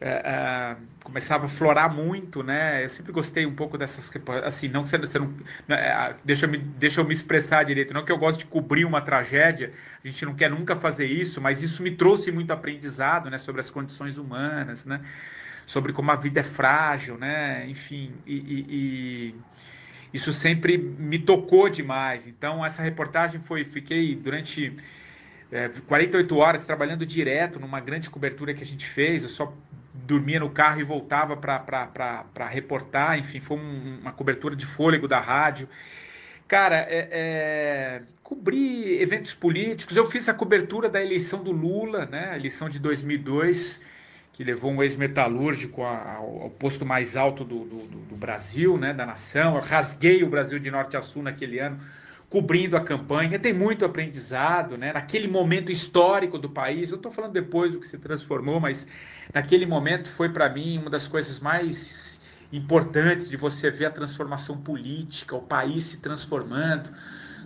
é, 0.00 0.08
é, 0.08 0.76
começava 1.02 1.46
a 1.46 1.48
florar 1.48 1.92
muito, 1.92 2.44
né? 2.44 2.84
Eu 2.84 2.88
sempre 2.88 3.10
gostei 3.10 3.44
um 3.44 3.52
pouco 3.52 3.76
dessas, 3.76 4.08
assim, 4.44 4.68
não 4.68 4.84
que 4.84 4.90
você, 4.90 4.98
você 4.98 5.18
não, 5.18 5.34
né, 5.66 5.76
é, 5.76 6.16
deixa 6.24 6.46
eu, 6.46 6.50
me, 6.50 6.58
deixa 6.58 7.00
eu 7.00 7.04
me 7.04 7.12
expressar 7.12 7.64
direito, 7.64 7.92
não 7.92 8.04
que 8.04 8.12
eu 8.12 8.18
gosto 8.18 8.38
de 8.38 8.46
cobrir 8.46 8.84
uma 8.84 9.00
tragédia, 9.00 9.72
a 10.04 10.06
gente 10.06 10.24
não 10.24 10.34
quer 10.34 10.48
nunca 10.48 10.76
fazer 10.76 11.06
isso, 11.06 11.40
mas 11.40 11.60
isso 11.60 11.82
me 11.82 11.90
trouxe 11.90 12.30
muito 12.30 12.52
aprendizado, 12.52 13.28
né, 13.30 13.38
sobre 13.38 13.60
as 13.60 13.70
condições 13.70 14.16
humanas, 14.16 14.86
né, 14.86 15.00
sobre 15.66 15.92
como 15.92 16.10
a 16.12 16.16
vida 16.16 16.38
é 16.40 16.44
frágil, 16.44 17.18
né, 17.18 17.66
enfim, 17.66 18.12
e, 18.26 18.34
e, 18.34 18.66
e 18.68 19.34
isso 20.14 20.32
sempre 20.32 20.78
me 20.78 21.18
tocou 21.18 21.68
demais. 21.68 22.28
Então 22.28 22.64
essa 22.64 22.80
reportagem 22.80 23.40
foi, 23.40 23.64
fiquei 23.64 24.14
durante 24.14 24.76
é, 25.50 25.68
48 25.88 26.36
horas 26.36 26.64
trabalhando 26.64 27.04
direto 27.04 27.58
numa 27.58 27.80
grande 27.80 28.08
cobertura 28.08 28.54
que 28.54 28.62
a 28.62 28.66
gente 28.66 28.86
fez, 28.86 29.24
eu 29.24 29.28
só 29.28 29.52
dormia 29.92 30.38
no 30.38 30.50
carro 30.50 30.80
e 30.80 30.84
voltava 30.84 31.36
para 31.36 32.46
reportar, 32.48 33.18
enfim, 33.18 33.40
foi 33.40 33.56
um, 33.56 33.98
uma 34.02 34.12
cobertura 34.12 34.54
de 34.54 34.64
fôlego 34.64 35.08
da 35.08 35.18
rádio. 35.18 35.68
Cara, 36.46 36.86
é, 36.88 37.08
é, 37.10 38.02
cobri 38.22 39.00
eventos 39.02 39.34
políticos, 39.34 39.96
eu 39.96 40.06
fiz 40.06 40.28
a 40.28 40.34
cobertura 40.34 40.88
da 40.88 41.02
eleição 41.02 41.42
do 41.42 41.50
Lula, 41.50 42.06
né, 42.06 42.30
a 42.32 42.36
eleição 42.36 42.68
de 42.68 42.78
2002, 42.78 43.80
que 44.34 44.42
levou 44.42 44.72
um 44.72 44.82
ex-metalúrgico 44.82 45.82
ao, 45.82 46.50
posto 46.58 46.84
mais 46.84 47.16
alto 47.16 47.44
do, 47.44 47.60
do, 47.60 47.86
do, 47.86 48.16
Brasil, 48.16 48.76
né, 48.76 48.92
da 48.92 49.06
nação. 49.06 49.54
Eu 49.54 49.62
rasguei 49.62 50.24
o 50.24 50.28
Brasil 50.28 50.58
de 50.58 50.70
norte 50.72 50.96
a 50.96 51.02
sul 51.02 51.22
naquele 51.22 51.60
ano, 51.60 51.78
cobrindo 52.28 52.76
a 52.76 52.80
campanha. 52.80 53.38
Tem 53.38 53.52
muito 53.52 53.84
aprendizado, 53.84 54.76
né, 54.76 54.92
naquele 54.92 55.28
momento 55.28 55.70
histórico 55.70 56.36
do 56.36 56.50
país. 56.50 56.90
Eu 56.90 56.96
estou 56.96 57.12
falando 57.12 57.32
depois 57.32 57.74
do 57.74 57.80
que 57.80 57.86
se 57.86 57.96
transformou, 57.96 58.58
mas 58.58 58.88
naquele 59.32 59.66
momento 59.66 60.08
foi 60.08 60.28
para 60.28 60.48
mim 60.48 60.78
uma 60.78 60.90
das 60.90 61.06
coisas 61.06 61.38
mais 61.38 62.20
importantes 62.52 63.30
de 63.30 63.36
você 63.36 63.70
ver 63.70 63.86
a 63.86 63.90
transformação 63.90 64.56
política, 64.56 65.36
o 65.36 65.42
país 65.42 65.84
se 65.84 65.98
transformando, 65.98 66.90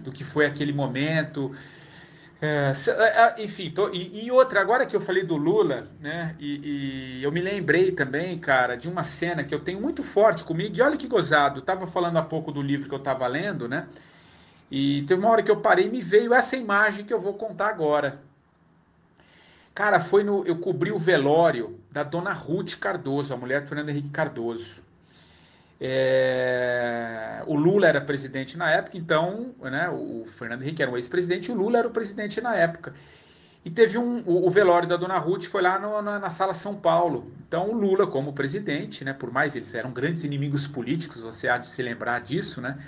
do 0.02 0.11
que 0.11 0.25
foi 0.25 0.47
aquele 0.47 0.73
momento. 0.73 1.54
É, 2.40 2.73
é, 2.87 3.42
é, 3.42 3.45
enfim, 3.45 3.68
tô, 3.71 3.88
e, 3.90 4.26
e, 4.26 4.30
outra, 4.30 4.61
agora 4.61 4.87
que 4.87 4.95
eu 4.95 5.00
falei 5.00 5.25
do 5.25 5.37
Lula, 5.37 5.88
né, 6.00 6.37
e, 6.38 7.18
e, 7.18 7.23
eu 7.23 7.33
me 7.33 7.40
lembrei 7.40 7.90
também, 7.90 8.38
cara, 8.38 8.76
de 8.76 8.88
uma 8.88 9.02
cena 9.02 9.42
que 9.42 9.52
eu 9.52 9.59
tenho 9.59 9.80
muito 9.80 10.04
forte 10.04 10.45
comigo, 10.45 10.76
e 10.76 10.80
olha 10.80 10.97
que 10.97 11.09
gozado, 11.09 11.59
estava 11.59 11.88
falando 11.88 12.16
há 12.16 12.23
pouco 12.23 12.52
do 12.52 12.62
livro 12.62 12.88
que 12.88 12.95
eu 12.95 12.99
estava 12.99 13.26
lendo, 13.26 13.66
né, 13.68 13.88
e 14.71 15.02
teve 15.02 15.21
uma 15.21 15.30
hora 15.30 15.42
que 15.42 15.50
eu 15.50 15.61
parei 15.61 15.87
e 15.87 15.90
me 15.90 16.00
veio 16.00 16.33
essa 16.33 16.57
imagem 16.57 17.04
que 17.04 17.12
eu 17.12 17.21
vou 17.21 17.35
contar 17.35 17.68
agora. 17.68 18.21
Cara, 19.75 20.00
foi 20.00 20.25
no. 20.25 20.45
Eu 20.45 20.59
cobri 20.59 20.90
o 20.90 20.99
velório 20.99 21.78
da 21.90 22.02
dona 22.02 22.33
Ruth 22.33 22.75
Cardoso, 22.78 23.33
a 23.33 23.37
mulher 23.37 23.62
de 23.62 23.68
Fernando 23.68 23.90
Henrique 23.90 24.11
Cardoso. 24.11 24.83
É, 25.81 27.43
o 27.47 27.55
Lula 27.55 27.87
era 27.87 28.01
presidente 28.01 28.57
na 28.57 28.71
época, 28.71 28.99
então, 28.99 29.55
né, 29.63 29.89
o 29.89 30.27
Fernando 30.37 30.63
Henrique 30.63 30.83
era 30.83 30.91
o 30.91 30.97
ex-presidente 30.97 31.47
e 31.47 31.53
o 31.53 31.55
Lula 31.55 31.79
era 31.79 31.89
o 31.89 31.91
presidente 31.91 32.41
na 32.41 32.55
época. 32.57 32.95
E 33.65 33.71
teve 33.71 33.99
um, 33.99 34.23
o, 34.25 34.47
o, 34.47 34.51
velório 34.51 34.89
da 34.89 34.97
Dona 34.97 35.19
Ruth 35.19 35.45
foi 35.45 35.63
lá 35.63 35.79
no, 35.79 36.01
na, 36.01 36.19
na, 36.19 36.31
sala 36.31 36.55
São 36.55 36.75
Paulo. 36.75 37.31
Então 37.47 37.71
o 37.71 37.75
Lula, 37.75 38.07
como 38.07 38.33
presidente, 38.33 39.05
né, 39.05 39.13
por 39.13 39.31
mais 39.31 39.55
eles 39.55 39.73
eram 39.75 39.93
grandes 39.93 40.25
inimigos 40.25 40.67
políticos, 40.67 41.21
você 41.21 41.49
há 41.49 41.59
de 41.59 41.67
se 41.67 41.83
lembrar 41.83 42.21
disso, 42.21 42.61
né? 42.61 42.79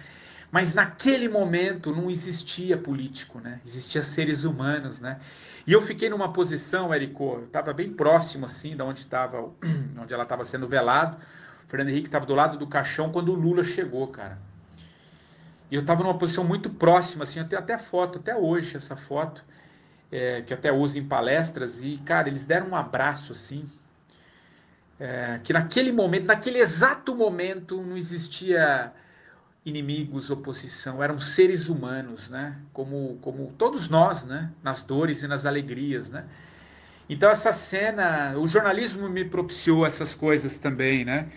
Mas 0.51 0.75
naquele 0.75 1.29
momento 1.29 1.95
não 1.95 2.11
existia 2.11 2.77
político, 2.77 3.39
né? 3.39 3.61
Existia 3.65 4.03
seres 4.03 4.45
humanos, 4.45 4.99
né? 4.99 5.21
E 5.67 5.73
eu 5.73 5.81
fiquei 5.81 6.09
numa 6.09 6.33
posição, 6.33 6.93
Érico, 6.93 7.37
eu 7.41 7.45
estava 7.45 7.73
bem 7.73 7.93
próximo 7.93 8.47
assim, 8.47 8.77
da 8.77 8.85
onde 8.85 9.01
estava, 9.01 9.49
onde 10.01 10.13
ela 10.13 10.25
estava 10.25 10.45
sendo 10.45 10.67
velado. 10.67 11.19
Fernando 11.71 11.91
Henrique 11.91 12.09
estava 12.09 12.27
do 12.27 12.35
lado 12.35 12.59
do 12.59 12.67
caixão 12.67 13.13
quando 13.13 13.31
o 13.31 13.35
Lula 13.35 13.63
chegou, 13.63 14.09
cara. 14.09 14.37
E 15.71 15.77
eu 15.77 15.83
estava 15.83 16.03
numa 16.03 16.19
posição 16.19 16.43
muito 16.43 16.69
próxima, 16.69 17.23
assim, 17.23 17.43
tenho 17.45 17.63
até 17.63 17.79
foto, 17.79 18.19
até 18.19 18.37
hoje 18.37 18.77
essa 18.77 18.97
foto, 18.97 19.45
é, 20.11 20.43
que 20.43 20.53
até 20.53 20.73
uso 20.73 20.99
em 20.99 21.07
palestras, 21.07 21.81
e, 21.81 21.97
cara, 21.99 22.29
eles 22.29 22.45
deram 22.45 22.71
um 22.71 22.75
abraço, 22.75 23.31
assim, 23.31 23.71
é, 24.99 25.39
que 25.45 25.53
naquele 25.53 25.93
momento, 25.93 26.27
naquele 26.27 26.59
exato 26.59 27.15
momento, 27.15 27.81
não 27.81 27.97
existia 27.97 28.93
inimigos, 29.65 30.29
oposição, 30.29 31.01
eram 31.01 31.21
seres 31.21 31.69
humanos, 31.69 32.29
né? 32.29 32.57
Como, 32.73 33.17
como 33.21 33.53
todos 33.57 33.89
nós, 33.89 34.25
né? 34.25 34.51
Nas 34.63 34.83
dores 34.83 35.23
e 35.23 35.29
nas 35.29 35.47
alegrias, 35.47 36.11
né? 36.11 36.25
Então 37.09 37.31
essa 37.31 37.53
cena, 37.53 38.37
o 38.37 38.47
jornalismo 38.49 39.09
me 39.09 39.25
propiciou 39.25 39.87
essas 39.87 40.15
coisas 40.15 40.59
também, 40.59 41.05
né? 41.05 41.29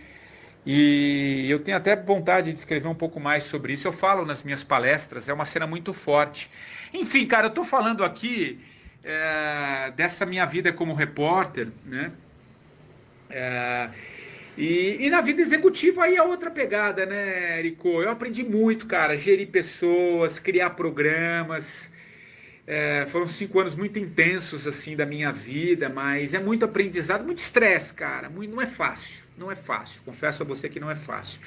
E 0.65 1.45
eu 1.49 1.59
tenho 1.59 1.75
até 1.75 1.95
vontade 1.95 2.51
de 2.51 2.57
escrever 2.57 2.87
um 2.87 2.95
pouco 2.95 3.19
mais 3.19 3.43
sobre 3.43 3.73
isso. 3.73 3.87
Eu 3.87 3.91
falo 3.91 4.25
nas 4.25 4.43
minhas 4.43 4.63
palestras, 4.63 5.27
é 5.27 5.33
uma 5.33 5.45
cena 5.45 5.67
muito 5.67 5.93
forte. 5.93 6.49
Enfim, 6.93 7.25
cara, 7.25 7.47
eu 7.47 7.49
estou 7.49 7.65
falando 7.65 8.03
aqui 8.03 8.59
é, 9.03 9.91
dessa 9.95 10.25
minha 10.25 10.45
vida 10.45 10.71
como 10.71 10.93
repórter, 10.93 11.67
né? 11.85 12.11
É, 13.29 13.89
e, 14.57 14.97
e, 14.99 15.09
na 15.09 15.21
vida 15.21 15.41
executiva 15.41 16.03
aí 16.03 16.15
é 16.15 16.21
outra 16.21 16.51
pegada, 16.51 17.05
né, 17.05 17.59
Erico? 17.59 18.01
Eu 18.01 18.11
aprendi 18.11 18.43
muito, 18.43 18.85
cara, 18.85 19.17
gerir 19.17 19.47
pessoas, 19.47 20.37
criar 20.39 20.71
programas. 20.71 21.91
É, 22.65 23.05
foram 23.07 23.27
cinco 23.27 23.59
anos 23.59 23.75
muito 23.75 23.99
intensos, 23.99 24.65
assim, 24.65 24.95
da 24.95 25.05
minha 25.05 25.31
vida, 25.31 25.89
mas 25.89 26.33
é 26.33 26.39
muito 26.39 26.63
aprendizado, 26.63 27.25
muito 27.25 27.39
estresse, 27.39 27.93
cara. 27.93 28.29
Muito, 28.29 28.55
não 28.55 28.61
é 28.61 28.67
fácil, 28.67 29.25
não 29.37 29.51
é 29.51 29.55
fácil. 29.55 30.01
Confesso 30.03 30.43
a 30.43 30.45
você 30.45 30.69
que 30.69 30.79
não 30.79 30.89
é 30.89 30.95
fácil. 30.95 31.41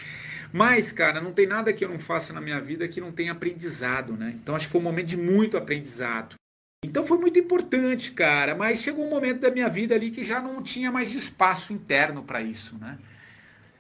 Mas, 0.53 0.93
cara, 0.93 1.21
não 1.21 1.33
tem 1.33 1.47
nada 1.47 1.73
que 1.73 1.85
eu 1.85 1.89
não 1.89 1.99
faça 1.99 2.33
na 2.33 2.41
minha 2.41 2.61
vida 2.61 2.87
que 2.87 3.01
não 3.01 3.13
tenha 3.13 3.33
aprendizado, 3.33 4.13
né? 4.13 4.35
Então 4.41 4.55
acho 4.55 4.67
que 4.67 4.73
foi 4.73 4.81
um 4.81 4.85
momento 4.85 5.07
de 5.07 5.17
muito 5.17 5.57
aprendizado. 5.57 6.37
Então 6.85 7.05
foi 7.05 7.19
muito 7.19 7.39
importante, 7.39 8.13
cara, 8.13 8.55
mas 8.55 8.81
chegou 8.81 9.05
um 9.05 9.11
momento 9.11 9.41
da 9.41 9.51
minha 9.51 9.69
vida 9.69 9.95
ali 9.95 10.11
que 10.11 10.23
já 10.23 10.41
não 10.41 10.63
tinha 10.63 10.93
mais 10.93 11.15
espaço 11.15 11.73
interno 11.73 12.23
para 12.23 12.43
isso, 12.43 12.79
né? 12.79 12.99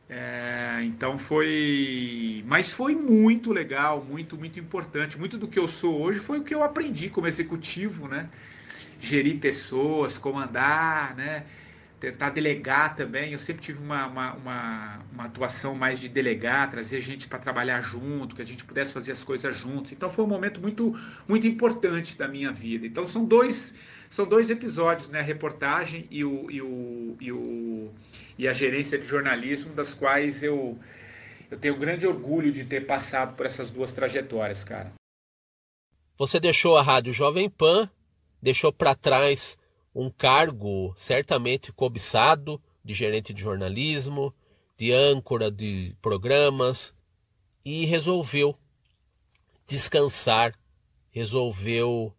É, 0.09 0.83
então 0.85 1.19
foi. 1.19 2.45
Mas 2.47 2.71
foi 2.71 2.95
muito 2.95 3.53
legal, 3.53 4.05
muito, 4.05 4.37
muito 4.37 4.59
importante. 4.61 5.19
Muito 5.19 5.37
do 5.37 5.49
que 5.49 5.59
eu 5.59 5.67
sou 5.67 6.01
hoje 6.01 6.19
foi 6.21 6.39
o 6.39 6.45
que 6.45 6.55
eu 6.55 6.63
aprendi 6.63 7.11
como 7.11 7.27
executivo, 7.27 8.09
né? 8.09 8.29
Gerir 9.01 9.39
pessoas, 9.41 10.17
comandar, 10.17 11.15
né? 11.17 11.45
tentar 12.01 12.31
delegar 12.31 12.95
também. 12.95 13.33
Eu 13.33 13.39
sempre 13.39 13.63
tive 13.63 13.83
uma, 13.83 14.07
uma, 14.07 14.35
uma, 14.35 14.99
uma 15.13 15.25
atuação 15.25 15.75
mais 15.75 15.99
de 15.99 16.09
delegar, 16.09 16.71
trazer 16.71 17.01
gente 17.01 17.29
para 17.29 17.39
trabalhar 17.39 17.81
junto, 17.81 18.35
que 18.35 18.43
a 18.43 18.45
gente 18.45 18.65
pudesse 18.65 18.93
fazer 18.93 19.13
as 19.13 19.25
coisas 19.25 19.57
juntos. 19.57 19.93
Então 19.93 20.11
foi 20.11 20.25
um 20.25 20.29
momento 20.29 20.61
muito, 20.61 20.95
muito 21.27 21.47
importante 21.47 22.17
da 22.17 22.29
minha 22.29 22.53
vida. 22.53 22.87
Então 22.87 23.07
são 23.07 23.25
dois, 23.25 23.75
são 24.09 24.27
dois 24.27 24.51
episódios, 24.51 25.09
né? 25.09 25.21
A 25.21 25.23
reportagem 25.23 26.07
e, 26.11 26.25
o, 26.25 26.51
e, 26.51 26.63
o, 26.63 27.17
e, 27.21 27.33
o, 27.33 27.91
e 28.39 28.49
a 28.49 28.53
gerência 28.53 28.99
de 28.99 29.07
jornalismo, 29.07 29.75
das 29.75 29.95
quais 29.95 30.43
eu, 30.43 30.79
eu 31.51 31.59
tenho 31.59 31.77
grande 31.79 32.07
orgulho 32.07 32.53
de 32.53 32.65
ter 32.65 32.87
passado 32.87 33.37
por 33.37 33.47
essas 33.47 33.71
duas 33.71 33.93
trajetórias, 33.93 34.65
cara. 34.65 34.93
Você 36.19 36.41
deixou 36.41 36.77
a 36.77 36.83
Rádio 36.83 37.13
Jovem 37.13 37.51
Pan, 37.51 37.91
deixou 38.41 38.73
para 38.73 38.95
trás 38.95 39.57
um 39.95 40.11
cargo 40.11 40.95
certamente 40.97 41.73
cobiçado 41.73 42.61
de 42.85 42.95
gerente 42.95 43.35
de 43.35 43.43
jornalismo, 43.43 44.35
de 44.77 44.93
âncora 44.93 45.51
de 45.51 45.95
programas, 46.01 46.95
e 47.65 47.85
resolveu 47.85 48.57
descansar, 49.67 50.55
resolveu 51.11 52.16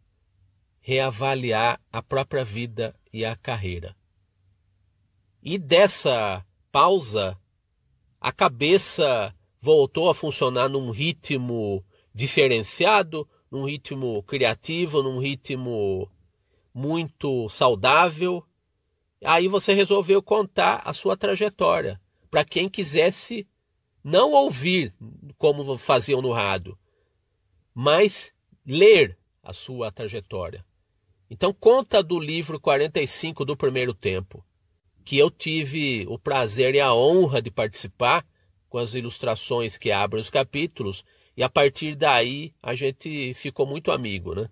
reavaliar 0.87 1.81
a 1.91 2.01
própria 2.01 2.45
vida 2.45 2.95
e 3.11 3.25
a 3.25 3.35
carreira. 3.35 3.93
E 5.43 5.57
dessa 5.57 6.45
pausa, 6.71 7.37
a 8.21 8.31
cabeça 8.31 9.35
voltou 9.59 10.09
a 10.09 10.15
funcionar 10.15 10.69
num 10.69 10.89
ritmo 10.89 11.83
diferenciado, 12.15 13.27
num 13.51 13.65
ritmo 13.65 14.23
criativo, 14.23 15.03
num 15.03 15.19
ritmo 15.19 16.09
muito 16.73 17.49
saudável. 17.49 18.41
Aí 19.25 19.49
você 19.49 19.73
resolveu 19.73 20.23
contar 20.23 20.83
a 20.85 20.93
sua 20.93 21.17
trajetória 21.17 21.99
para 22.31 22.45
quem 22.45 22.69
quisesse 22.69 23.45
não 24.01 24.31
ouvir 24.31 24.95
como 25.37 25.77
faziam 25.77 26.21
no 26.21 26.31
rádio, 26.31 26.79
mas 27.73 28.33
ler 28.65 29.17
a 29.43 29.51
sua 29.51 29.91
trajetória. 29.91 30.65
Então 31.29 31.53
conta 31.53 32.01
do 32.01 32.19
livro 32.19 32.59
45 32.59 33.43
do 33.43 33.55
primeiro 33.57 33.93
tempo, 33.93 34.43
que 35.03 35.17
eu 35.17 35.29
tive 35.29 36.05
o 36.09 36.17
prazer 36.17 36.75
e 36.75 36.79
a 36.79 36.93
honra 36.93 37.41
de 37.41 37.51
participar 37.51 38.25
com 38.69 38.77
as 38.77 38.93
ilustrações 38.93 39.77
que 39.77 39.91
abrem 39.91 40.21
os 40.21 40.29
capítulos, 40.29 41.03
e 41.35 41.43
a 41.43 41.49
partir 41.49 41.95
daí 41.95 42.53
a 42.61 42.73
gente 42.73 43.33
ficou 43.33 43.65
muito 43.65 43.91
amigo, 43.91 44.35
né? 44.35 44.49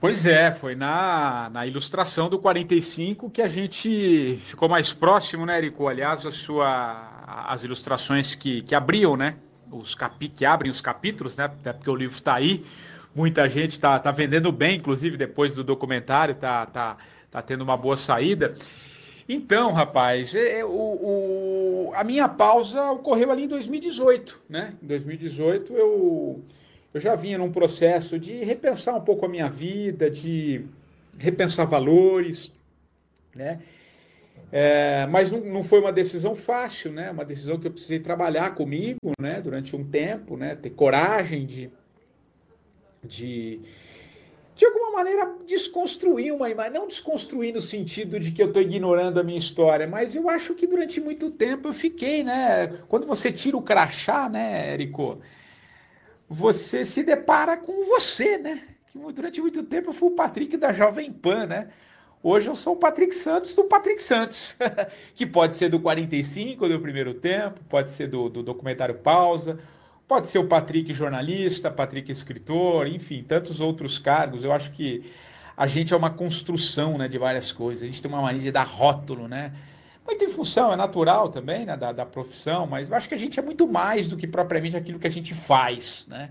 Pois 0.00 0.26
é, 0.26 0.52
foi 0.52 0.74
na, 0.74 1.48
na 1.50 1.66
ilustração 1.66 2.28
do 2.28 2.38
45 2.38 3.30
que 3.30 3.40
a 3.40 3.48
gente 3.48 4.38
ficou 4.44 4.68
mais 4.68 4.92
próximo, 4.92 5.46
né, 5.46 5.56
Erico? 5.56 5.88
Aliás, 5.88 6.26
a 6.26 6.30
sua, 6.30 7.46
as 7.48 7.64
ilustrações 7.64 8.34
que, 8.34 8.60
que 8.60 8.74
abriam, 8.74 9.16
né? 9.16 9.36
Os 9.72 9.94
capi, 9.94 10.28
que 10.28 10.44
abrem 10.44 10.70
os 10.70 10.82
capítulos, 10.82 11.38
né? 11.38 11.44
Até 11.44 11.72
porque 11.72 11.88
o 11.88 11.96
livro 11.96 12.16
está 12.18 12.34
aí. 12.34 12.66
Muita 13.14 13.48
gente 13.48 13.72
está 13.72 13.98
tá 13.98 14.10
vendendo 14.10 14.50
bem, 14.50 14.76
inclusive 14.76 15.16
depois 15.16 15.54
do 15.54 15.62
documentário, 15.62 16.34
tá, 16.34 16.66
tá, 16.66 16.96
tá 17.30 17.42
tendo 17.42 17.62
uma 17.62 17.76
boa 17.76 17.96
saída. 17.96 18.54
Então, 19.28 19.72
rapaz, 19.72 20.34
é, 20.34 20.58
é, 20.60 20.64
o, 20.64 20.68
o, 20.68 21.92
a 21.94 22.04
minha 22.04 22.28
pausa 22.28 22.90
ocorreu 22.90 23.30
ali 23.30 23.44
em 23.44 23.48
2018, 23.48 24.42
né? 24.48 24.74
Em 24.82 24.86
2018 24.86 25.72
eu 25.72 26.44
eu 26.94 27.00
já 27.00 27.16
vinha 27.16 27.36
num 27.36 27.50
processo 27.50 28.20
de 28.20 28.44
repensar 28.44 28.94
um 28.94 29.00
pouco 29.00 29.26
a 29.26 29.28
minha 29.28 29.50
vida, 29.50 30.08
de 30.08 30.64
repensar 31.18 31.64
valores, 31.64 32.52
né? 33.34 33.60
É, 34.52 35.04
mas 35.08 35.32
não, 35.32 35.40
não, 35.40 35.62
foi 35.64 35.80
uma 35.80 35.92
decisão 35.92 36.36
fácil, 36.36 36.92
né? 36.92 37.10
Uma 37.10 37.24
decisão 37.24 37.58
que 37.58 37.66
eu 37.66 37.72
precisei 37.72 37.98
trabalhar 37.98 38.54
comigo, 38.54 39.10
né? 39.18 39.40
Durante 39.40 39.74
um 39.74 39.82
tempo, 39.82 40.36
né? 40.36 40.54
Ter 40.54 40.70
coragem 40.70 41.44
de, 41.44 41.68
de, 43.04 43.60
de 44.54 44.66
alguma 44.66 44.92
maneira 44.92 45.36
desconstruir 45.46 46.32
uma 46.32 46.50
imagem, 46.50 46.72
não 46.72 46.88
desconstruir 46.88 47.54
no 47.54 47.60
sentido 47.60 48.18
de 48.18 48.32
que 48.32 48.42
eu 48.42 48.48
estou 48.48 48.62
ignorando 48.62 49.20
a 49.20 49.22
minha 49.22 49.38
história, 49.38 49.86
mas 49.86 50.14
eu 50.14 50.28
acho 50.28 50.54
que 50.54 50.66
durante 50.66 51.00
muito 51.00 51.30
tempo 51.30 51.68
eu 51.68 51.72
fiquei, 51.72 52.24
né? 52.24 52.68
Quando 52.88 53.06
você 53.06 53.30
tira 53.30 53.56
o 53.56 53.62
crachá, 53.62 54.28
né, 54.28 54.72
Érico? 54.72 55.20
você 56.28 56.84
se 56.84 57.02
depara 57.02 57.56
com 57.56 57.84
você, 57.86 58.38
né? 58.38 58.62
Que 58.88 58.98
durante 59.12 59.40
muito 59.40 59.62
tempo 59.62 59.90
eu 59.90 59.92
fui 59.92 60.08
o 60.08 60.14
Patrick 60.14 60.56
da 60.56 60.72
Jovem 60.72 61.12
Pan, 61.12 61.46
né? 61.46 61.68
Hoje 62.22 62.48
eu 62.48 62.56
sou 62.56 62.74
o 62.74 62.76
Patrick 62.76 63.14
Santos 63.14 63.54
do 63.54 63.64
Patrick 63.64 64.02
Santos, 64.02 64.56
que 65.14 65.26
pode 65.26 65.54
ser 65.56 65.68
do 65.68 65.78
45 65.78 66.68
do 66.68 66.80
primeiro 66.80 67.12
tempo, 67.12 67.60
pode 67.68 67.90
ser 67.90 68.08
do, 68.08 68.30
do 68.30 68.42
documentário 68.42 68.94
Pausa, 68.94 69.58
pode 70.06 70.28
ser 70.28 70.38
o 70.38 70.46
Patrick 70.46 70.92
jornalista, 70.92 71.70
Patrick 71.70 72.10
escritor, 72.10 72.86
enfim, 72.86 73.24
tantos 73.26 73.60
outros 73.60 73.98
cargos. 73.98 74.44
Eu 74.44 74.52
acho 74.52 74.70
que 74.70 75.10
a 75.56 75.66
gente 75.66 75.94
é 75.94 75.96
uma 75.96 76.10
construção 76.10 76.98
né, 76.98 77.08
de 77.08 77.18
várias 77.18 77.52
coisas. 77.52 77.82
A 77.82 77.86
gente 77.86 78.02
tem 78.02 78.10
uma 78.10 78.22
mania 78.22 78.40
de 78.40 78.50
dar 78.50 78.66
rótulo, 78.66 79.28
né? 79.28 79.52
Muito 80.06 80.22
em 80.22 80.28
função, 80.28 80.70
é 80.70 80.76
natural 80.76 81.30
também, 81.30 81.64
né, 81.64 81.76
da, 81.78 81.90
da 81.90 82.04
profissão, 82.04 82.66
mas 82.66 82.90
eu 82.90 82.96
acho 82.96 83.08
que 83.08 83.14
a 83.14 83.18
gente 83.18 83.40
é 83.40 83.42
muito 83.42 83.66
mais 83.66 84.06
do 84.06 84.18
que 84.18 84.26
propriamente 84.26 84.76
aquilo 84.76 84.98
que 84.98 85.06
a 85.06 85.10
gente 85.10 85.32
faz, 85.32 86.06
né? 86.10 86.28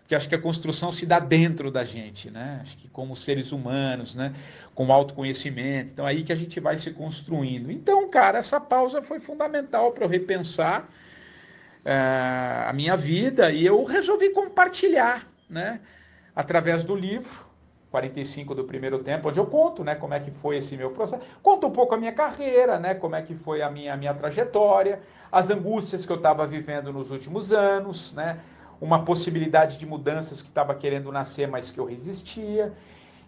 Porque 0.00 0.14
acho 0.14 0.28
que 0.28 0.34
a 0.34 0.38
construção 0.38 0.92
se 0.92 1.06
dá 1.06 1.18
dentro 1.18 1.70
da 1.70 1.82
gente, 1.82 2.30
né? 2.30 2.60
Acho 2.62 2.76
que 2.76 2.88
como 2.88 3.16
seres 3.16 3.52
humanos, 3.52 4.14
né? 4.14 4.34
Com 4.74 4.92
autoconhecimento. 4.92 5.92
Então, 5.92 6.06
é 6.06 6.10
aí 6.10 6.22
que 6.22 6.30
a 6.30 6.36
gente 6.36 6.60
vai 6.60 6.76
se 6.78 6.90
construindo. 6.90 7.72
Então, 7.72 8.06
cara, 8.10 8.38
essa 8.38 8.60
pausa 8.60 9.00
foi 9.00 9.18
fundamental 9.18 9.92
para 9.92 10.04
eu 10.04 10.08
repensar 10.08 10.86
a 11.84 12.72
minha 12.72 12.96
vida 12.96 13.50
e 13.50 13.64
eu 13.64 13.82
resolvi 13.82 14.30
compartilhar, 14.30 15.28
né? 15.48 15.80
Através 16.34 16.82
do 16.84 16.96
livro, 16.96 17.44
45 17.94 18.56
do 18.56 18.64
primeiro 18.64 18.98
tempo, 18.98 19.28
onde 19.28 19.38
eu 19.38 19.46
conto, 19.46 19.84
né, 19.84 19.94
como 19.94 20.14
é 20.14 20.18
que 20.18 20.32
foi 20.32 20.56
esse 20.56 20.76
meu 20.76 20.90
processo, 20.90 21.22
conto 21.40 21.68
um 21.68 21.70
pouco 21.70 21.94
a 21.94 21.96
minha 21.96 22.12
carreira, 22.12 22.76
né, 22.76 22.92
como 22.92 23.14
é 23.14 23.22
que 23.22 23.36
foi 23.36 23.62
a 23.62 23.70
minha, 23.70 23.94
a 23.94 23.96
minha 23.96 24.12
trajetória, 24.12 25.00
as 25.30 25.48
angústias 25.48 26.04
que 26.04 26.10
eu 26.10 26.16
estava 26.16 26.44
vivendo 26.44 26.92
nos 26.92 27.12
últimos 27.12 27.52
anos, 27.52 28.12
né, 28.12 28.40
uma 28.80 29.04
possibilidade 29.04 29.78
de 29.78 29.86
mudanças 29.86 30.42
que 30.42 30.48
estava 30.48 30.74
querendo 30.74 31.12
nascer, 31.12 31.46
mas 31.46 31.70
que 31.70 31.78
eu 31.78 31.84
resistia, 31.84 32.72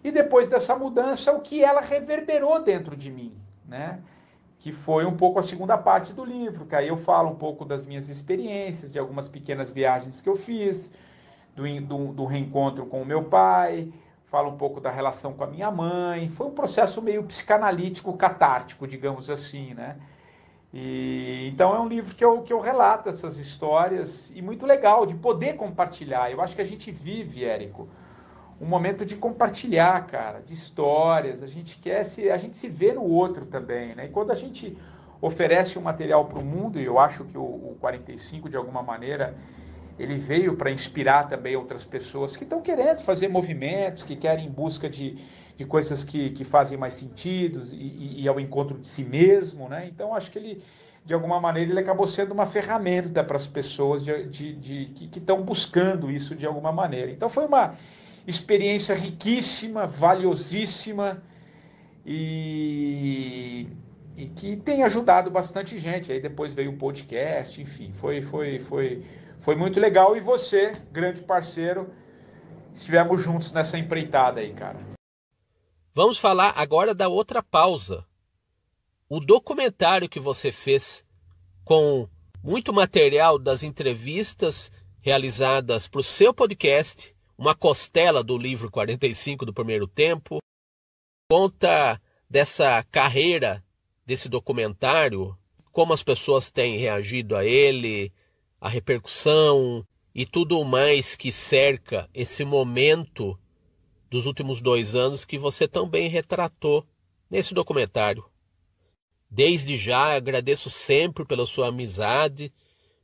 e 0.03 0.11
depois 0.11 0.49
dessa 0.49 0.75
mudança, 0.75 1.31
o 1.31 1.39
que 1.39 1.63
ela 1.63 1.79
reverberou 1.79 2.61
dentro 2.61 2.93
de 2.93 3.09
mim, 3.09 3.33
né, 3.65 3.99
que 4.59 4.71
foi 4.71 5.05
um 5.05 5.15
pouco 5.15 5.39
a 5.39 5.43
segunda 5.43 5.77
parte 5.77 6.13
do 6.13 6.25
livro, 6.25 6.65
que 6.65 6.75
aí 6.75 6.87
eu 6.87 6.97
falo 6.97 7.29
um 7.29 7.35
pouco 7.35 7.63
das 7.63 7.85
minhas 7.85 8.09
experiências, 8.09 8.91
de 8.91 8.97
algumas 8.97 9.29
pequenas 9.29 9.71
viagens 9.71 10.21
que 10.21 10.27
eu 10.27 10.35
fiz, 10.35 10.91
do, 11.55 11.63
do, 11.81 12.13
do 12.13 12.25
reencontro 12.25 12.85
com 12.85 13.01
o 13.01 13.05
meu 13.05 13.23
pai, 13.23 13.91
fala 14.25 14.47
um 14.49 14.57
pouco 14.57 14.79
da 14.81 14.91
relação 14.91 15.33
com 15.33 15.43
a 15.43 15.47
minha 15.47 15.71
mãe. 15.71 16.29
Foi 16.29 16.47
um 16.47 16.51
processo 16.51 17.01
meio 17.01 17.23
psicanalítico, 17.23 18.13
catártico, 18.13 18.87
digamos 18.87 19.29
assim, 19.29 19.73
né? 19.73 19.95
E, 20.73 21.47
então 21.51 21.73
é 21.73 21.79
um 21.79 21.87
livro 21.87 22.13
que 22.13 22.23
eu, 22.23 22.41
que 22.41 22.51
eu 22.51 22.59
relato 22.59 23.09
essas 23.09 23.37
histórias 23.37 24.31
e 24.35 24.41
muito 24.41 24.65
legal 24.65 25.05
de 25.05 25.15
poder 25.15 25.55
compartilhar. 25.55 26.29
Eu 26.29 26.41
acho 26.41 26.55
que 26.55 26.61
a 26.61 26.65
gente 26.65 26.91
vive, 26.91 27.45
Érico, 27.45 27.87
um 28.59 28.65
momento 28.65 29.05
de 29.05 29.15
compartilhar, 29.15 30.05
cara, 30.07 30.39
de 30.39 30.53
histórias. 30.53 31.43
A 31.43 31.47
gente 31.47 31.77
quer 31.77 32.03
se, 32.03 32.29
a 32.29 32.37
gente 32.37 32.57
se 32.57 32.67
vê 32.67 32.93
no 32.93 33.03
outro 33.03 33.45
também, 33.45 33.95
né? 33.95 34.05
E 34.05 34.09
quando 34.09 34.31
a 34.31 34.35
gente 34.35 34.77
oferece 35.21 35.77
um 35.77 35.81
material 35.81 36.25
para 36.25 36.39
o 36.39 36.45
mundo, 36.45 36.79
e 36.79 36.85
eu 36.85 36.99
acho 36.99 37.23
que 37.25 37.37
o, 37.37 37.43
o 37.43 37.77
45 37.79 38.49
de 38.49 38.57
alguma 38.57 38.81
maneira 38.81 39.35
ele 39.99 40.15
veio 40.15 40.55
para 40.55 40.69
inspirar 40.69 41.27
também 41.27 41.55
outras 41.55 41.83
pessoas 41.83 42.37
que 42.37 42.43
estão 42.43 42.61
querendo 42.61 43.01
fazer 43.01 43.27
movimentos, 43.27 44.03
que 44.03 44.15
querem 44.15 44.45
em 44.45 44.51
busca 44.51 44.87
de, 44.87 45.17
de 45.55 45.65
coisas 45.65 46.03
que, 46.03 46.29
que 46.29 46.43
fazem 46.43 46.77
mais 46.77 46.93
sentido 46.93 47.59
e, 47.73 48.21
e, 48.21 48.27
ao 48.27 48.39
encontro 48.39 48.77
de 48.77 48.87
si 48.87 49.03
mesmo, 49.03 49.67
né? 49.67 49.87
Então 49.87 50.13
acho 50.13 50.29
que 50.31 50.37
ele, 50.37 50.63
de 51.03 51.15
alguma 51.15 51.41
maneira, 51.41 51.71
ele 51.71 51.79
acabou 51.79 52.05
sendo 52.05 52.31
uma 52.31 52.45
ferramenta 52.45 53.23
para 53.23 53.37
as 53.37 53.47
pessoas 53.47 54.05
de, 54.05 54.27
de, 54.27 54.53
de 54.55 54.85
que 55.09 55.17
estão 55.17 55.41
buscando 55.41 56.11
isso 56.11 56.35
de 56.35 56.45
alguma 56.45 56.71
maneira. 56.71 57.11
Então 57.11 57.27
foi 57.27 57.45
uma 57.45 57.73
experiência 58.27 58.93
riquíssima, 58.93 59.87
valiosíssima 59.87 61.23
e, 62.05 63.67
e 64.15 64.27
que 64.27 64.57
tem 64.57 64.83
ajudado 64.83 65.31
bastante 65.31 65.79
gente. 65.79 66.11
Aí 66.11 66.19
depois 66.19 66.53
veio 66.53 66.71
o 66.71 66.77
podcast, 66.77 67.59
enfim, 67.59 67.91
foi, 67.93 68.21
foi, 68.21 68.59
foi 68.59 69.01
foi 69.39 69.55
muito 69.55 69.79
legal 69.79 70.15
e 70.15 70.19
você, 70.19 70.71
grande 70.91 71.21
parceiro, 71.21 71.93
estivemos 72.73 73.21
juntos 73.21 73.51
nessa 73.51 73.77
empreitada 73.77 74.41
aí, 74.41 74.53
cara. 74.53 74.79
Vamos 75.93 76.17
falar 76.17 76.53
agora 76.55 76.93
da 76.93 77.07
outra 77.07 77.41
pausa. 77.41 78.05
O 79.09 79.19
documentário 79.19 80.09
que 80.09 80.19
você 80.19 80.51
fez 80.51 81.03
com 81.63 82.07
muito 82.43 82.73
material 82.73 83.39
das 83.39 83.63
entrevistas 83.63 84.71
realizadas 84.99 85.87
para 85.87 86.01
o 86.01 86.03
seu 86.03 86.33
podcast, 86.33 87.15
uma 87.37 87.53
costela 87.53 88.23
do 88.23 88.37
livro 88.37 88.71
45 88.71 89.45
do 89.45 89.53
primeiro 89.53 89.87
tempo, 89.87 90.39
conta 91.29 92.01
dessa 92.29 92.83
carreira 92.83 93.63
desse 94.05 94.27
documentário, 94.27 95.37
como 95.71 95.93
as 95.93 96.01
pessoas 96.01 96.49
têm 96.49 96.77
reagido 96.77 97.35
a 97.35 97.45
ele, 97.45 98.11
a 98.59 98.67
repercussão 98.67 99.85
e 100.15 100.25
tudo 100.25 100.63
mais 100.63 101.15
que 101.15 101.31
cerca 101.31 102.09
esse 102.13 102.43
momento 102.43 103.37
dos 104.09 104.25
últimos 104.25 104.61
dois 104.61 104.95
anos 104.95 105.25
que 105.25 105.37
você 105.37 105.67
também 105.67 106.07
retratou 106.07 106.85
nesse 107.29 107.53
documentário. 107.53 108.25
Desde 109.29 109.77
já 109.77 110.15
agradeço 110.15 110.69
sempre 110.69 111.25
pela 111.25 111.45
sua 111.45 111.67
amizade, 111.67 112.51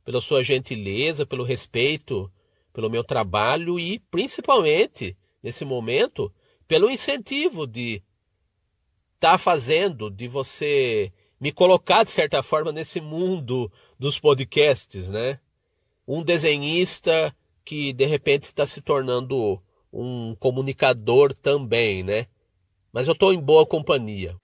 pela 0.04 0.20
sua 0.20 0.42
gentileza, 0.42 1.26
pelo 1.26 1.44
respeito 1.44 2.32
pelo 2.74 2.90
meu 2.90 3.02
trabalho 3.02 3.80
e 3.80 3.98
principalmente 4.10 5.16
nesse 5.42 5.64
momento 5.64 6.30
pelo 6.68 6.90
incentivo 6.90 7.66
de 7.66 8.02
estar 9.14 9.32
tá 9.32 9.38
fazendo, 9.38 10.10
de 10.10 10.28
você 10.28 11.10
me 11.40 11.50
colocar 11.50 12.04
de 12.04 12.10
certa 12.10 12.42
forma 12.42 12.72
nesse 12.72 13.00
mundo 13.00 13.72
dos 13.98 14.18
podcasts, 14.18 15.10
né? 15.10 15.40
um 16.06 16.22
desenhista 16.22 17.34
que 17.64 17.92
de 17.92 18.04
repente 18.04 18.44
está 18.44 18.66
se 18.66 18.80
tornando 18.80 19.60
um 19.92 20.34
comunicador 20.36 21.32
também, 21.32 22.02
né? 22.02 22.26
Mas 22.92 23.06
eu 23.06 23.12
estou 23.12 23.32
em 23.32 23.40
boa 23.40 23.64
companhia. 23.66 24.36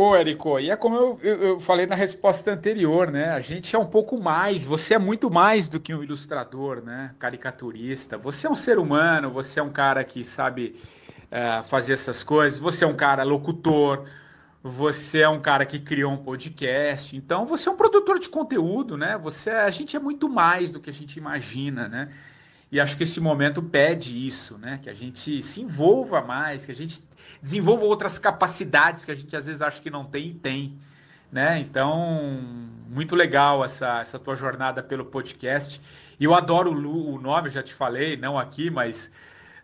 Ô, 0.00 0.14
Érico, 0.14 0.60
e 0.60 0.70
é 0.70 0.76
como 0.76 0.94
eu, 0.94 1.18
eu, 1.24 1.42
eu, 1.42 1.58
falei 1.58 1.84
na 1.84 1.96
resposta 1.96 2.52
anterior, 2.52 3.10
né? 3.10 3.30
A 3.30 3.40
gente 3.40 3.74
é 3.74 3.78
um 3.80 3.84
pouco 3.84 4.16
mais, 4.16 4.62
você 4.62 4.94
é 4.94 4.98
muito 4.98 5.28
mais 5.28 5.68
do 5.68 5.80
que 5.80 5.92
um 5.92 6.04
ilustrador, 6.04 6.80
né? 6.80 7.12
Caricaturista. 7.18 8.16
Você 8.16 8.46
é 8.46 8.50
um 8.50 8.54
ser 8.54 8.78
humano, 8.78 9.28
você 9.28 9.58
é 9.58 9.62
um 9.62 9.72
cara 9.72 10.04
que 10.04 10.22
sabe 10.22 10.76
é, 11.32 11.64
fazer 11.64 11.94
essas 11.94 12.22
coisas, 12.22 12.60
você 12.60 12.84
é 12.84 12.86
um 12.86 12.94
cara 12.94 13.24
locutor, 13.24 14.04
você 14.62 15.22
é 15.22 15.28
um 15.28 15.40
cara 15.40 15.66
que 15.66 15.80
criou 15.80 16.12
um 16.12 16.18
podcast, 16.18 17.16
então 17.16 17.44
você 17.44 17.68
é 17.68 17.72
um 17.72 17.76
produtor 17.76 18.20
de 18.20 18.28
conteúdo, 18.28 18.96
né? 18.96 19.18
Você, 19.18 19.50
a 19.50 19.70
gente 19.70 19.96
é 19.96 19.98
muito 19.98 20.28
mais 20.28 20.70
do 20.70 20.78
que 20.78 20.90
a 20.90 20.92
gente 20.92 21.16
imagina, 21.16 21.88
né? 21.88 22.08
E 22.70 22.78
acho 22.78 22.96
que 22.96 23.02
esse 23.02 23.20
momento 23.20 23.62
pede 23.62 24.26
isso, 24.26 24.58
né? 24.58 24.78
Que 24.82 24.90
a 24.90 24.94
gente 24.94 25.42
se 25.42 25.60
envolva 25.60 26.20
mais, 26.20 26.66
que 26.66 26.72
a 26.72 26.74
gente 26.74 27.02
desenvolva 27.40 27.84
outras 27.84 28.18
capacidades 28.18 29.04
que 29.04 29.10
a 29.10 29.14
gente 29.14 29.34
às 29.34 29.46
vezes 29.46 29.62
acha 29.62 29.80
que 29.80 29.90
não 29.90 30.04
tem 30.04 30.28
e 30.28 30.34
tem, 30.34 30.78
né? 31.32 31.58
Então, 31.58 32.40
muito 32.88 33.16
legal 33.16 33.64
essa, 33.64 34.00
essa 34.00 34.18
tua 34.18 34.36
jornada 34.36 34.82
pelo 34.82 35.04
podcast. 35.04 35.80
E 36.20 36.24
eu 36.24 36.34
adoro 36.34 36.70
o, 36.72 37.14
o 37.14 37.20
nome, 37.20 37.48
eu 37.48 37.52
já 37.52 37.62
te 37.62 37.72
falei, 37.72 38.16
não 38.16 38.38
aqui, 38.38 38.70
mas 38.70 39.10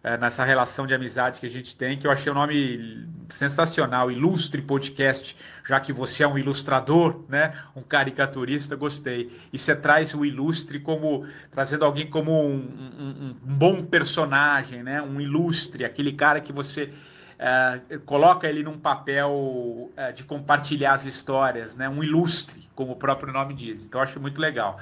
é, 0.04 0.18
nessa 0.18 0.44
relação 0.44 0.86
de 0.86 0.92
amizade 0.92 1.40
que 1.40 1.46
a 1.46 1.50
gente 1.50 1.74
tem, 1.74 1.96
que 1.96 2.06
eu 2.06 2.10
achei 2.10 2.30
o 2.30 2.34
nome 2.34 3.08
sensacional, 3.30 4.10
Ilustre 4.10 4.60
Podcast, 4.60 5.34
já 5.66 5.80
que 5.80 5.94
você 5.94 6.22
é 6.22 6.28
um 6.28 6.36
ilustrador, 6.36 7.24
né, 7.26 7.54
um 7.74 7.80
caricaturista, 7.80 8.76
gostei. 8.76 9.32
E 9.50 9.58
você 9.58 9.74
traz 9.74 10.12
o 10.14 10.22
ilustre 10.22 10.78
como, 10.78 11.26
trazendo 11.50 11.86
alguém 11.86 12.06
como 12.06 12.32
um, 12.32 12.54
um, 12.54 13.30
um 13.30 13.56
bom 13.56 13.82
personagem, 13.82 14.82
né, 14.82 15.00
um 15.00 15.18
ilustre, 15.18 15.86
aquele 15.86 16.12
cara 16.12 16.38
que 16.38 16.52
você 16.52 16.92
é, 17.38 17.96
coloca 18.04 18.46
ele 18.46 18.62
num 18.62 18.78
papel 18.78 19.90
é, 19.96 20.12
de 20.12 20.22
compartilhar 20.22 20.92
as 20.92 21.06
histórias, 21.06 21.76
né, 21.76 21.88
um 21.88 22.04
ilustre, 22.04 22.68
como 22.74 22.92
o 22.92 22.96
próprio 22.96 23.32
nome 23.32 23.54
diz. 23.54 23.82
Então, 23.82 24.02
acho 24.02 24.20
muito 24.20 24.38
legal. 24.38 24.78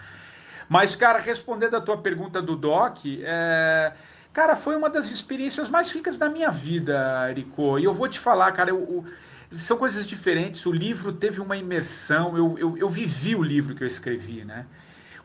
Mas, 0.68 0.96
cara, 0.96 1.20
respondendo 1.20 1.76
a 1.76 1.80
tua 1.80 1.98
pergunta 1.98 2.42
do 2.42 2.56
Doc, 2.56 2.98
é 3.06 3.92
Cara, 4.32 4.56
foi 4.56 4.74
uma 4.74 4.88
das 4.88 5.10
experiências 5.10 5.68
mais 5.68 5.92
ricas 5.92 6.18
da 6.18 6.28
minha 6.30 6.50
vida, 6.50 7.28
Ericô. 7.30 7.78
E 7.78 7.84
eu 7.84 7.92
vou 7.92 8.08
te 8.08 8.18
falar, 8.18 8.50
cara, 8.52 8.70
eu, 8.70 8.78
eu, 8.78 9.04
são 9.50 9.76
coisas 9.76 10.06
diferentes. 10.06 10.64
O 10.64 10.72
livro 10.72 11.12
teve 11.12 11.38
uma 11.38 11.54
imersão, 11.54 12.36
eu, 12.36 12.58
eu, 12.58 12.78
eu 12.78 12.88
vivi 12.88 13.36
o 13.36 13.42
livro 13.42 13.74
que 13.74 13.84
eu 13.84 13.86
escrevi, 13.86 14.42
né? 14.44 14.64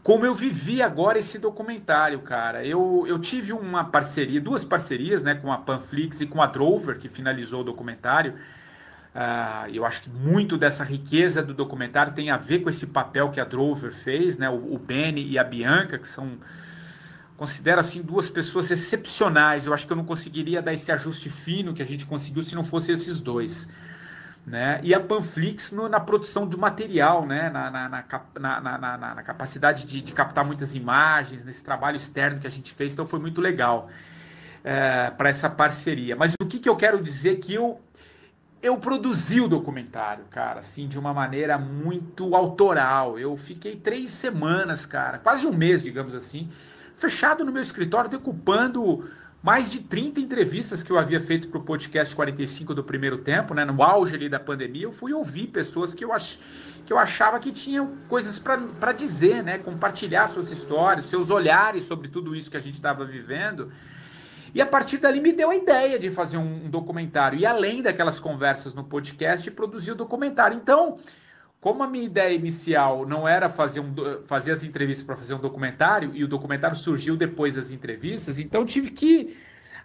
Como 0.04 0.26
eu 0.26 0.36
vivi 0.36 0.82
agora 0.82 1.17
esse 1.17 1.38
documentário, 1.38 2.20
cara. 2.20 2.65
Eu, 2.65 3.06
eu 3.08 3.17
tive 3.17 3.54
uma 3.54 3.86
parceria, 3.86 4.41
duas 4.41 4.65
parcerias, 4.65 5.24
né, 5.24 5.36
com 5.36 5.52
a 5.52 5.58
Panflix 5.58 6.22
e 6.22 6.28
com 6.28 6.41
a 6.41 6.46
Drover, 6.46 6.98
que 6.98 7.08
finalizou 7.08 7.62
o 7.62 7.63
documentário. 7.63 8.34
Uh, 9.15 9.70
eu 9.74 9.86
acho 9.86 10.02
que 10.04 10.10
muito 10.10 10.58
dessa 10.58 10.84
riqueza 10.84 11.41
do 11.41 11.54
documentário 11.54 12.13
tem 12.13 12.30
a 12.30 12.38
ver 12.38 12.60
com 12.60 12.70
esse 12.70 12.86
papel 12.86 13.32
que 13.32 13.39
a 13.39 13.46
Drover 13.46 13.91
fez, 13.91 14.38
né? 14.38 14.50
O, 14.50 14.76
o 14.76 14.78
Benny 14.78 15.28
e 15.30 15.39
a 15.39 15.43
Bianca, 15.43 15.98
que 15.98 16.08
são 16.08 16.38
considero 17.38 17.80
assim 17.80 18.02
duas 18.02 18.30
pessoas 18.30 18.69
excepcionais. 18.71 19.65
Eu 19.65 19.73
acho 19.73 19.86
que 19.86 19.93
eu 19.93 19.97
não 19.97 20.04
conseguiria 20.04 20.62
dar 20.62 20.73
esse 20.73 20.91
ajuste 20.91 21.30
fino 21.30 21.73
que 21.73 21.82
a 21.82 21.86
gente 21.86 22.06
conseguiu 22.06 22.41
se 22.43 22.56
não 22.56 22.63
fosse 22.63 22.91
esses 22.91 23.19
dois. 23.19 23.69
Né? 24.45 24.80
E 24.82 24.93
a 24.93 25.00
Panflix 25.00 25.71
no, 25.71 25.88
na 25.88 26.00
produção 26.00 26.47
do 26.47 26.58
material, 26.58 27.26
né? 27.26 27.50
na, 27.50 27.69
na, 27.69 28.60
na, 28.62 28.97
na 29.15 29.23
capacidade 29.23 29.86
de, 29.86 30.02
de, 30.02 30.13
captar 30.13 30.45
muitas 30.45 30.73
imagens, 30.73 31.45
nesse 31.45 31.63
trabalho 31.63 31.97
externo 31.97 32.39
que 32.39 32.47
a 32.47 32.50
gente 32.50 32.73
fez, 32.73 32.93
então 32.93 33.06
foi 33.06 33.19
muito 33.19 33.41
legal 33.41 33.89
é, 34.63 35.12
para 35.12 35.28
essa 35.28 35.50
parceria. 35.50 36.15
Mas 36.15 36.34
o 36.41 36.45
que, 36.45 36.60
que 36.60 36.69
eu 36.69 36.78
quero 36.78 37.02
dizer 37.04 37.36
que 37.36 37.54
eu 37.54 37.82
eu 38.60 38.78
produzi 38.78 39.39
o 39.39 39.47
documentário, 39.47 40.26
cara, 40.32 40.62
assim, 40.62 40.88
de 40.88 40.97
uma 40.97 41.13
maneira 41.13 41.60
muito 41.60 42.36
autoral. 42.36 43.19
Eu 43.19 43.38
fiquei 43.38 43.76
três 43.76 44.10
semanas, 44.10 44.84
cara, 44.86 45.19
quase 45.19 45.45
um 45.45 45.54
mês, 45.54 45.84
digamos 45.84 46.15
assim, 46.15 46.50
fechado 46.98 47.46
no 47.46 47.52
meu 47.52 47.62
escritório, 47.62 48.10
decupando 48.10 49.08
mais 49.42 49.72
de 49.72 49.80
30 49.80 50.20
entrevistas 50.20 50.82
que 50.82 50.92
eu 50.92 50.98
havia 50.98 51.22
feito 51.22 51.48
para 51.48 51.60
o 51.60 51.64
podcast 51.64 52.14
45 52.16 52.74
do 52.74 52.84
primeiro 52.84 53.20
tempo, 53.20 53.54
né, 53.54 53.64
no 53.64 53.82
auge 53.82 54.16
ali 54.16 54.28
da 54.28 54.40
pandemia, 54.40 54.84
eu 54.84 54.92
fui 54.92 55.14
ouvir 55.14 55.48
pessoas 55.48 55.94
que 55.94 56.04
eu, 56.04 56.12
ach, 56.12 56.40
que 56.86 56.92
eu 56.92 56.98
achava 56.98 57.40
que 57.40 57.52
tinham 57.52 57.96
coisas 58.10 58.40
para 58.40 58.92
dizer, 58.92 59.44
né, 59.44 59.60
compartilhar 59.60 60.28
suas 60.28 60.52
histórias, 60.52 61.06
seus 61.06 61.30
olhares 61.30 61.84
sobre 61.84 62.10
tudo 62.10 62.36
isso 62.36 62.50
que 62.50 62.58
a 62.58 62.60
gente 62.60 62.74
estava 62.74 63.06
vivendo. 63.06 63.72
E 64.56 64.62
a 64.62 64.66
partir 64.66 64.98
dali 64.98 65.22
me 65.22 65.32
deu 65.32 65.52
a 65.52 65.56
ideia 65.56 66.00
de 66.00 66.10
fazer 66.10 66.38
um, 66.38 66.68
documentário. 66.68 67.38
E 67.38 67.46
além 67.46 67.84
daquelas 67.84 68.20
conversas 68.20 68.74
no 68.74 68.84
podcast, 68.84 69.50
produzir 69.52 69.92
o 69.92 69.96
documentário. 69.96 70.58
Então, 70.58 70.98
como 71.60 71.84
a 71.84 71.88
minha 71.88 72.06
ideia 72.06 72.34
inicial 72.34 73.06
não 73.06 73.28
era 73.28 73.50
fazer, 73.50 73.80
um, 73.80 73.93
fazer 74.26 74.52
as 74.52 74.63
entrevistas 74.63 75.04
para 75.04 75.15
fazer 75.15 75.34
um 75.34 75.39
documentário, 75.39 76.12
e 76.13 76.24
o 76.24 76.28
documentário 76.28 76.78
surgiu 76.78 77.15
depois 77.17 77.56
das 77.56 77.72
entrevistas, 77.72 78.39
então 78.39 78.65
tive 78.65 78.91
que 78.91 79.36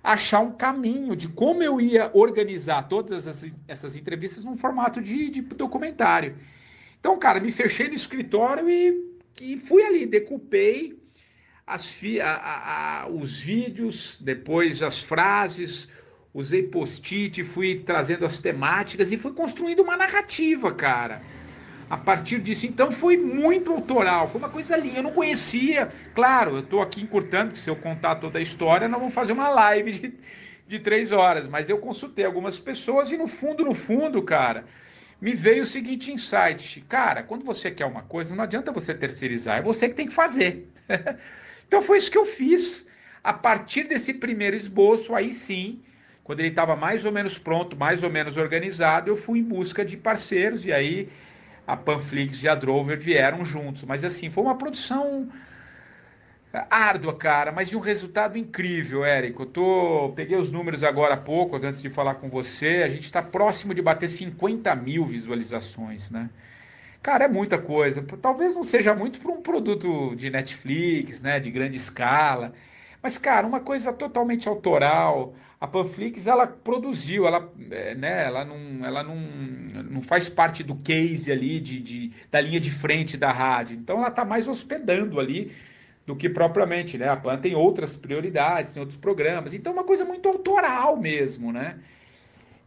achar 0.04 0.40
um 0.40 0.52
caminho 0.52 1.16
de 1.16 1.28
como 1.28 1.62
eu 1.62 1.80
ia 1.80 2.10
organizar 2.12 2.88
todas 2.88 3.26
essas, 3.26 3.56
essas 3.68 3.96
entrevistas 3.96 4.44
num 4.44 4.56
formato 4.56 5.00
de, 5.00 5.30
de 5.30 5.40
documentário. 5.40 6.36
Então, 6.98 7.18
cara, 7.18 7.40
me 7.40 7.50
fechei 7.50 7.88
no 7.88 7.94
escritório 7.94 8.68
e, 8.68 9.18
e 9.40 9.58
fui 9.58 9.82
ali, 9.84 10.04
decupei 10.04 11.00
as, 11.66 12.00
a, 12.22 13.02
a, 13.02 13.08
os 13.08 13.40
vídeos, 13.40 14.18
depois 14.20 14.82
as 14.82 15.02
frases, 15.02 15.88
usei 16.34 16.64
post-it, 16.64 17.42
fui 17.44 17.82
trazendo 17.86 18.26
as 18.26 18.40
temáticas 18.40 19.10
e 19.10 19.16
fui 19.16 19.32
construindo 19.32 19.80
uma 19.80 19.96
narrativa, 19.96 20.72
cara 20.74 21.22
a 21.92 21.96
partir 21.98 22.40
disso. 22.40 22.64
Então 22.64 22.90
foi 22.90 23.18
muito 23.18 23.70
autoral, 23.70 24.26
foi 24.26 24.38
uma 24.38 24.48
coisa 24.48 24.74
linda. 24.78 25.00
Eu 25.00 25.02
não 25.02 25.12
conhecia. 25.12 25.90
Claro, 26.14 26.52
eu 26.52 26.60
estou 26.60 26.80
aqui 26.80 27.02
encurtando, 27.02 27.52
que 27.52 27.58
se 27.58 27.68
eu 27.68 27.76
contar 27.76 28.14
toda 28.14 28.38
a 28.38 28.40
história, 28.40 28.88
nós 28.88 28.98
vamos 28.98 29.12
fazer 29.12 29.32
uma 29.32 29.50
live 29.50 29.92
de, 29.92 30.14
de 30.66 30.78
três 30.78 31.12
horas. 31.12 31.46
Mas 31.46 31.68
eu 31.68 31.76
consultei 31.76 32.24
algumas 32.24 32.58
pessoas 32.58 33.12
e 33.12 33.16
no 33.18 33.26
fundo, 33.26 33.62
no 33.62 33.74
fundo, 33.74 34.22
cara, 34.22 34.64
me 35.20 35.34
veio 35.34 35.64
o 35.64 35.66
seguinte 35.66 36.10
insight. 36.10 36.80
Cara, 36.88 37.22
quando 37.22 37.44
você 37.44 37.70
quer 37.70 37.84
uma 37.84 38.00
coisa, 38.00 38.34
não 38.34 38.44
adianta 38.44 38.72
você 38.72 38.94
terceirizar, 38.94 39.58
é 39.58 39.62
você 39.62 39.86
que 39.86 39.94
tem 39.94 40.06
que 40.06 40.14
fazer. 40.14 40.66
então 41.68 41.82
foi 41.82 41.98
isso 41.98 42.10
que 42.10 42.16
eu 42.16 42.24
fiz. 42.24 42.88
A 43.22 43.34
partir 43.34 43.84
desse 43.84 44.14
primeiro 44.14 44.56
esboço, 44.56 45.14
aí 45.14 45.34
sim, 45.34 45.82
quando 46.24 46.40
ele 46.40 46.48
estava 46.48 46.74
mais 46.74 47.04
ou 47.04 47.12
menos 47.12 47.36
pronto, 47.36 47.76
mais 47.76 48.02
ou 48.02 48.08
menos 48.08 48.38
organizado, 48.38 49.10
eu 49.10 49.16
fui 49.16 49.40
em 49.40 49.44
busca 49.44 49.84
de 49.84 49.98
parceiros 49.98 50.64
e 50.64 50.72
aí 50.72 51.10
a 51.72 51.76
Panflix 51.76 52.42
e 52.42 52.48
a 52.48 52.54
Drover 52.54 52.98
vieram 52.98 53.44
juntos. 53.44 53.82
Mas 53.84 54.04
assim, 54.04 54.28
foi 54.30 54.44
uma 54.44 54.56
produção 54.56 55.28
árdua, 56.70 57.16
cara, 57.16 57.50
mas 57.50 57.70
de 57.70 57.76
um 57.76 57.80
resultado 57.80 58.36
incrível, 58.36 59.04
Érico. 59.04 59.42
Eu 59.42 59.46
tô, 59.46 60.12
peguei 60.14 60.36
os 60.36 60.50
números 60.50 60.84
agora 60.84 61.14
há 61.14 61.16
pouco, 61.16 61.56
antes 61.56 61.80
de 61.80 61.88
falar 61.88 62.16
com 62.16 62.28
você. 62.28 62.82
A 62.84 62.88
gente 62.90 63.04
está 63.04 63.22
próximo 63.22 63.74
de 63.74 63.80
bater 63.80 64.08
50 64.08 64.74
mil 64.76 65.06
visualizações, 65.06 66.10
né? 66.10 66.28
Cara, 67.02 67.24
é 67.24 67.28
muita 67.28 67.58
coisa. 67.58 68.02
Talvez 68.20 68.54
não 68.54 68.62
seja 68.62 68.94
muito 68.94 69.20
para 69.20 69.32
um 69.32 69.42
produto 69.42 70.14
de 70.14 70.30
Netflix, 70.30 71.22
né, 71.22 71.40
de 71.40 71.50
grande 71.50 71.76
escala. 71.76 72.52
Mas, 73.02 73.18
cara, 73.18 73.46
uma 73.46 73.60
coisa 73.60 73.92
totalmente 73.92 74.48
autoral. 74.48 75.34
A 75.62 75.66
Panflix, 75.68 76.26
ela 76.26 76.44
produziu, 76.44 77.24
ela, 77.24 77.48
é, 77.70 77.94
né, 77.94 78.24
ela, 78.24 78.44
não, 78.44 78.84
ela 78.84 79.04
não, 79.04 79.14
não 79.14 80.00
faz 80.00 80.28
parte 80.28 80.64
do 80.64 80.74
case 80.74 81.30
ali, 81.30 81.60
de, 81.60 81.78
de 81.78 82.12
da 82.32 82.40
linha 82.40 82.58
de 82.58 82.68
frente 82.68 83.16
da 83.16 83.30
rádio. 83.30 83.78
Então, 83.78 83.98
ela 83.98 84.08
está 84.08 84.24
mais 84.24 84.48
hospedando 84.48 85.20
ali 85.20 85.52
do 86.04 86.16
que 86.16 86.28
propriamente, 86.28 86.98
né? 86.98 87.08
A 87.08 87.16
Pan 87.16 87.38
tem 87.38 87.54
outras 87.54 87.94
prioridades, 87.94 88.72
tem 88.72 88.80
outros 88.80 88.98
programas. 88.98 89.54
Então, 89.54 89.72
é 89.72 89.76
uma 89.76 89.84
coisa 89.84 90.04
muito 90.04 90.28
autoral 90.28 90.96
mesmo, 90.96 91.52
né? 91.52 91.78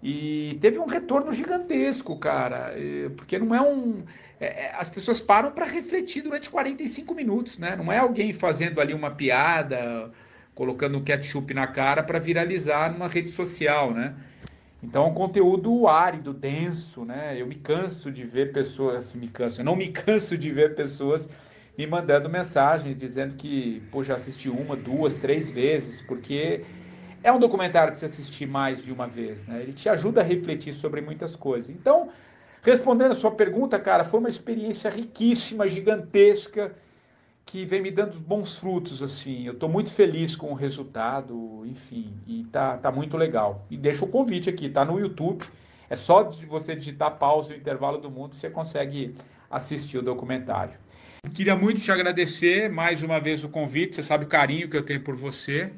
E 0.01 0.57
teve 0.61 0.79
um 0.79 0.85
retorno 0.85 1.33
gigantesco, 1.33 2.17
cara, 2.17 2.73
porque 3.17 3.37
não 3.37 3.53
é 3.53 3.61
um. 3.61 4.05
É, 4.39 4.67
é 4.67 4.75
as 4.77 4.87
pessoas 4.87 5.19
param 5.19 5.51
para 5.51 5.65
refletir 5.65 6.21
durante 6.21 6.49
45 6.49 7.13
minutos, 7.13 7.57
né? 7.57 7.75
Não 7.75 7.91
é 7.91 7.97
alguém 7.97 8.31
fazendo 8.31 8.79
ali 8.79 8.93
uma 8.93 9.11
piada 9.11 10.13
colocando 10.55 11.01
ketchup 11.01 11.53
na 11.53 11.67
cara 11.67 12.01
para 12.01 12.17
viralizar 12.17 12.91
numa 12.91 13.09
rede 13.09 13.29
social, 13.29 13.93
né? 13.93 14.15
Então 14.81 15.03
é 15.03 15.07
um 15.07 15.13
conteúdo 15.13 15.87
árido, 15.87 16.33
denso, 16.33 17.03
né? 17.03 17.35
Eu 17.39 17.45
me 17.45 17.55
canso 17.55 18.11
de 18.11 18.23
ver 18.23 18.53
pessoas, 18.53 18.95
assim, 18.95 19.19
me 19.19 19.27
canso, 19.27 19.59
eu 19.59 19.65
não 19.65 19.75
me 19.75 19.89
canso 19.91 20.37
de 20.37 20.49
ver 20.49 20.73
pessoas 20.73 21.29
me 21.77 21.85
mandando 21.85 22.29
mensagens 22.29 22.95
dizendo 22.95 23.35
que, 23.35 23.81
pô, 23.91 24.01
já 24.01 24.15
assisti 24.15 24.49
uma, 24.49 24.77
duas, 24.77 25.19
três 25.19 25.49
vezes, 25.49 25.99
porque 25.99 26.63
é 27.21 27.31
um 27.31 27.39
documentário 27.39 27.91
que 27.91 27.99
você 27.99 28.05
assistir 28.05 28.47
mais 28.47 28.81
de 28.81 28.93
uma 28.93 29.07
vez, 29.07 29.45
né? 29.45 29.61
Ele 29.61 29.73
te 29.73 29.89
ajuda 29.89 30.21
a 30.21 30.23
refletir 30.23 30.71
sobre 30.71 31.01
muitas 31.01 31.35
coisas. 31.35 31.69
Então, 31.69 32.09
respondendo 32.61 33.11
a 33.11 33.15
sua 33.15 33.31
pergunta, 33.31 33.77
cara, 33.77 34.05
foi 34.05 34.21
uma 34.21 34.29
experiência 34.29 34.89
riquíssima, 34.89 35.67
gigantesca 35.67 36.73
que 37.45 37.63
vem 37.63 37.81
me 37.81 37.91
dando 37.91 38.19
bons 38.19 38.57
frutos, 38.57 39.03
assim. 39.03 39.45
Eu 39.45 39.53
estou 39.53 39.69
muito 39.69 39.93
feliz 39.93 40.35
com 40.35 40.51
o 40.51 40.55
resultado, 40.55 41.63
enfim, 41.65 42.13
e 42.25 42.43
tá, 42.45 42.77
tá 42.77 42.91
muito 42.91 43.15
legal. 43.15 43.65
E 43.69 43.77
deixa 43.77 44.03
o 44.03 44.07
convite 44.07 44.49
aqui, 44.49 44.69
tá 44.69 44.83
no 44.83 44.99
YouTube. 44.99 45.45
É 45.89 45.95
só 45.95 46.23
de 46.23 46.45
você 46.45 46.75
digitar 46.75 47.11
pausa 47.17 47.51
no 47.51 47.55
intervalo 47.55 47.99
do 47.99 48.09
mundo, 48.09 48.33
você 48.33 48.49
consegue 48.49 49.15
assistir 49.49 49.99
o 49.99 50.01
documentário. 50.01 50.73
Queria 51.33 51.55
muito 51.55 51.79
te 51.79 51.91
agradecer 51.91 52.69
mais 52.69 53.03
uma 53.03 53.19
vez 53.19 53.43
o 53.43 53.49
convite, 53.49 53.95
você 53.95 54.03
sabe 54.03 54.25
o 54.25 54.27
carinho 54.27 54.69
que 54.69 54.77
eu 54.77 54.83
tenho 54.83 55.01
por 55.01 55.15
você. 55.15 55.71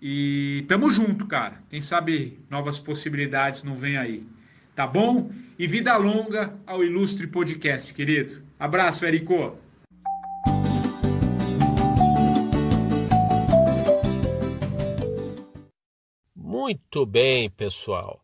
E 0.00 0.64
tamo 0.68 0.88
junto, 0.90 1.26
cara. 1.26 1.58
Quem 1.68 1.82
sabe 1.82 2.38
novas 2.48 2.78
possibilidades 2.78 3.64
não 3.64 3.74
vem 3.74 3.96
aí. 3.96 4.26
Tá 4.74 4.86
bom? 4.86 5.30
E 5.58 5.66
vida 5.66 5.96
longa 5.96 6.54
ao 6.66 6.84
Ilustre 6.84 7.26
Podcast, 7.26 7.92
querido. 7.94 8.42
Abraço, 8.58 9.04
Erico. 9.04 9.56
Muito 16.66 17.06
bem, 17.06 17.48
pessoal. 17.48 18.20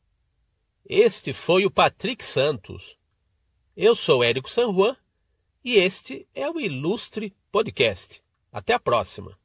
Este 0.84 1.32
foi 1.32 1.64
o 1.64 1.70
Patrick 1.70 2.24
Santos. 2.24 2.98
Eu 3.76 3.94
sou 3.94 4.24
Érico 4.24 4.50
San 4.50 4.74
Juan 4.74 4.96
e 5.64 5.76
este 5.76 6.26
é 6.34 6.50
o 6.50 6.58
Ilustre 6.58 7.36
Podcast. 7.52 8.20
Até 8.50 8.72
a 8.72 8.80
próxima. 8.80 9.38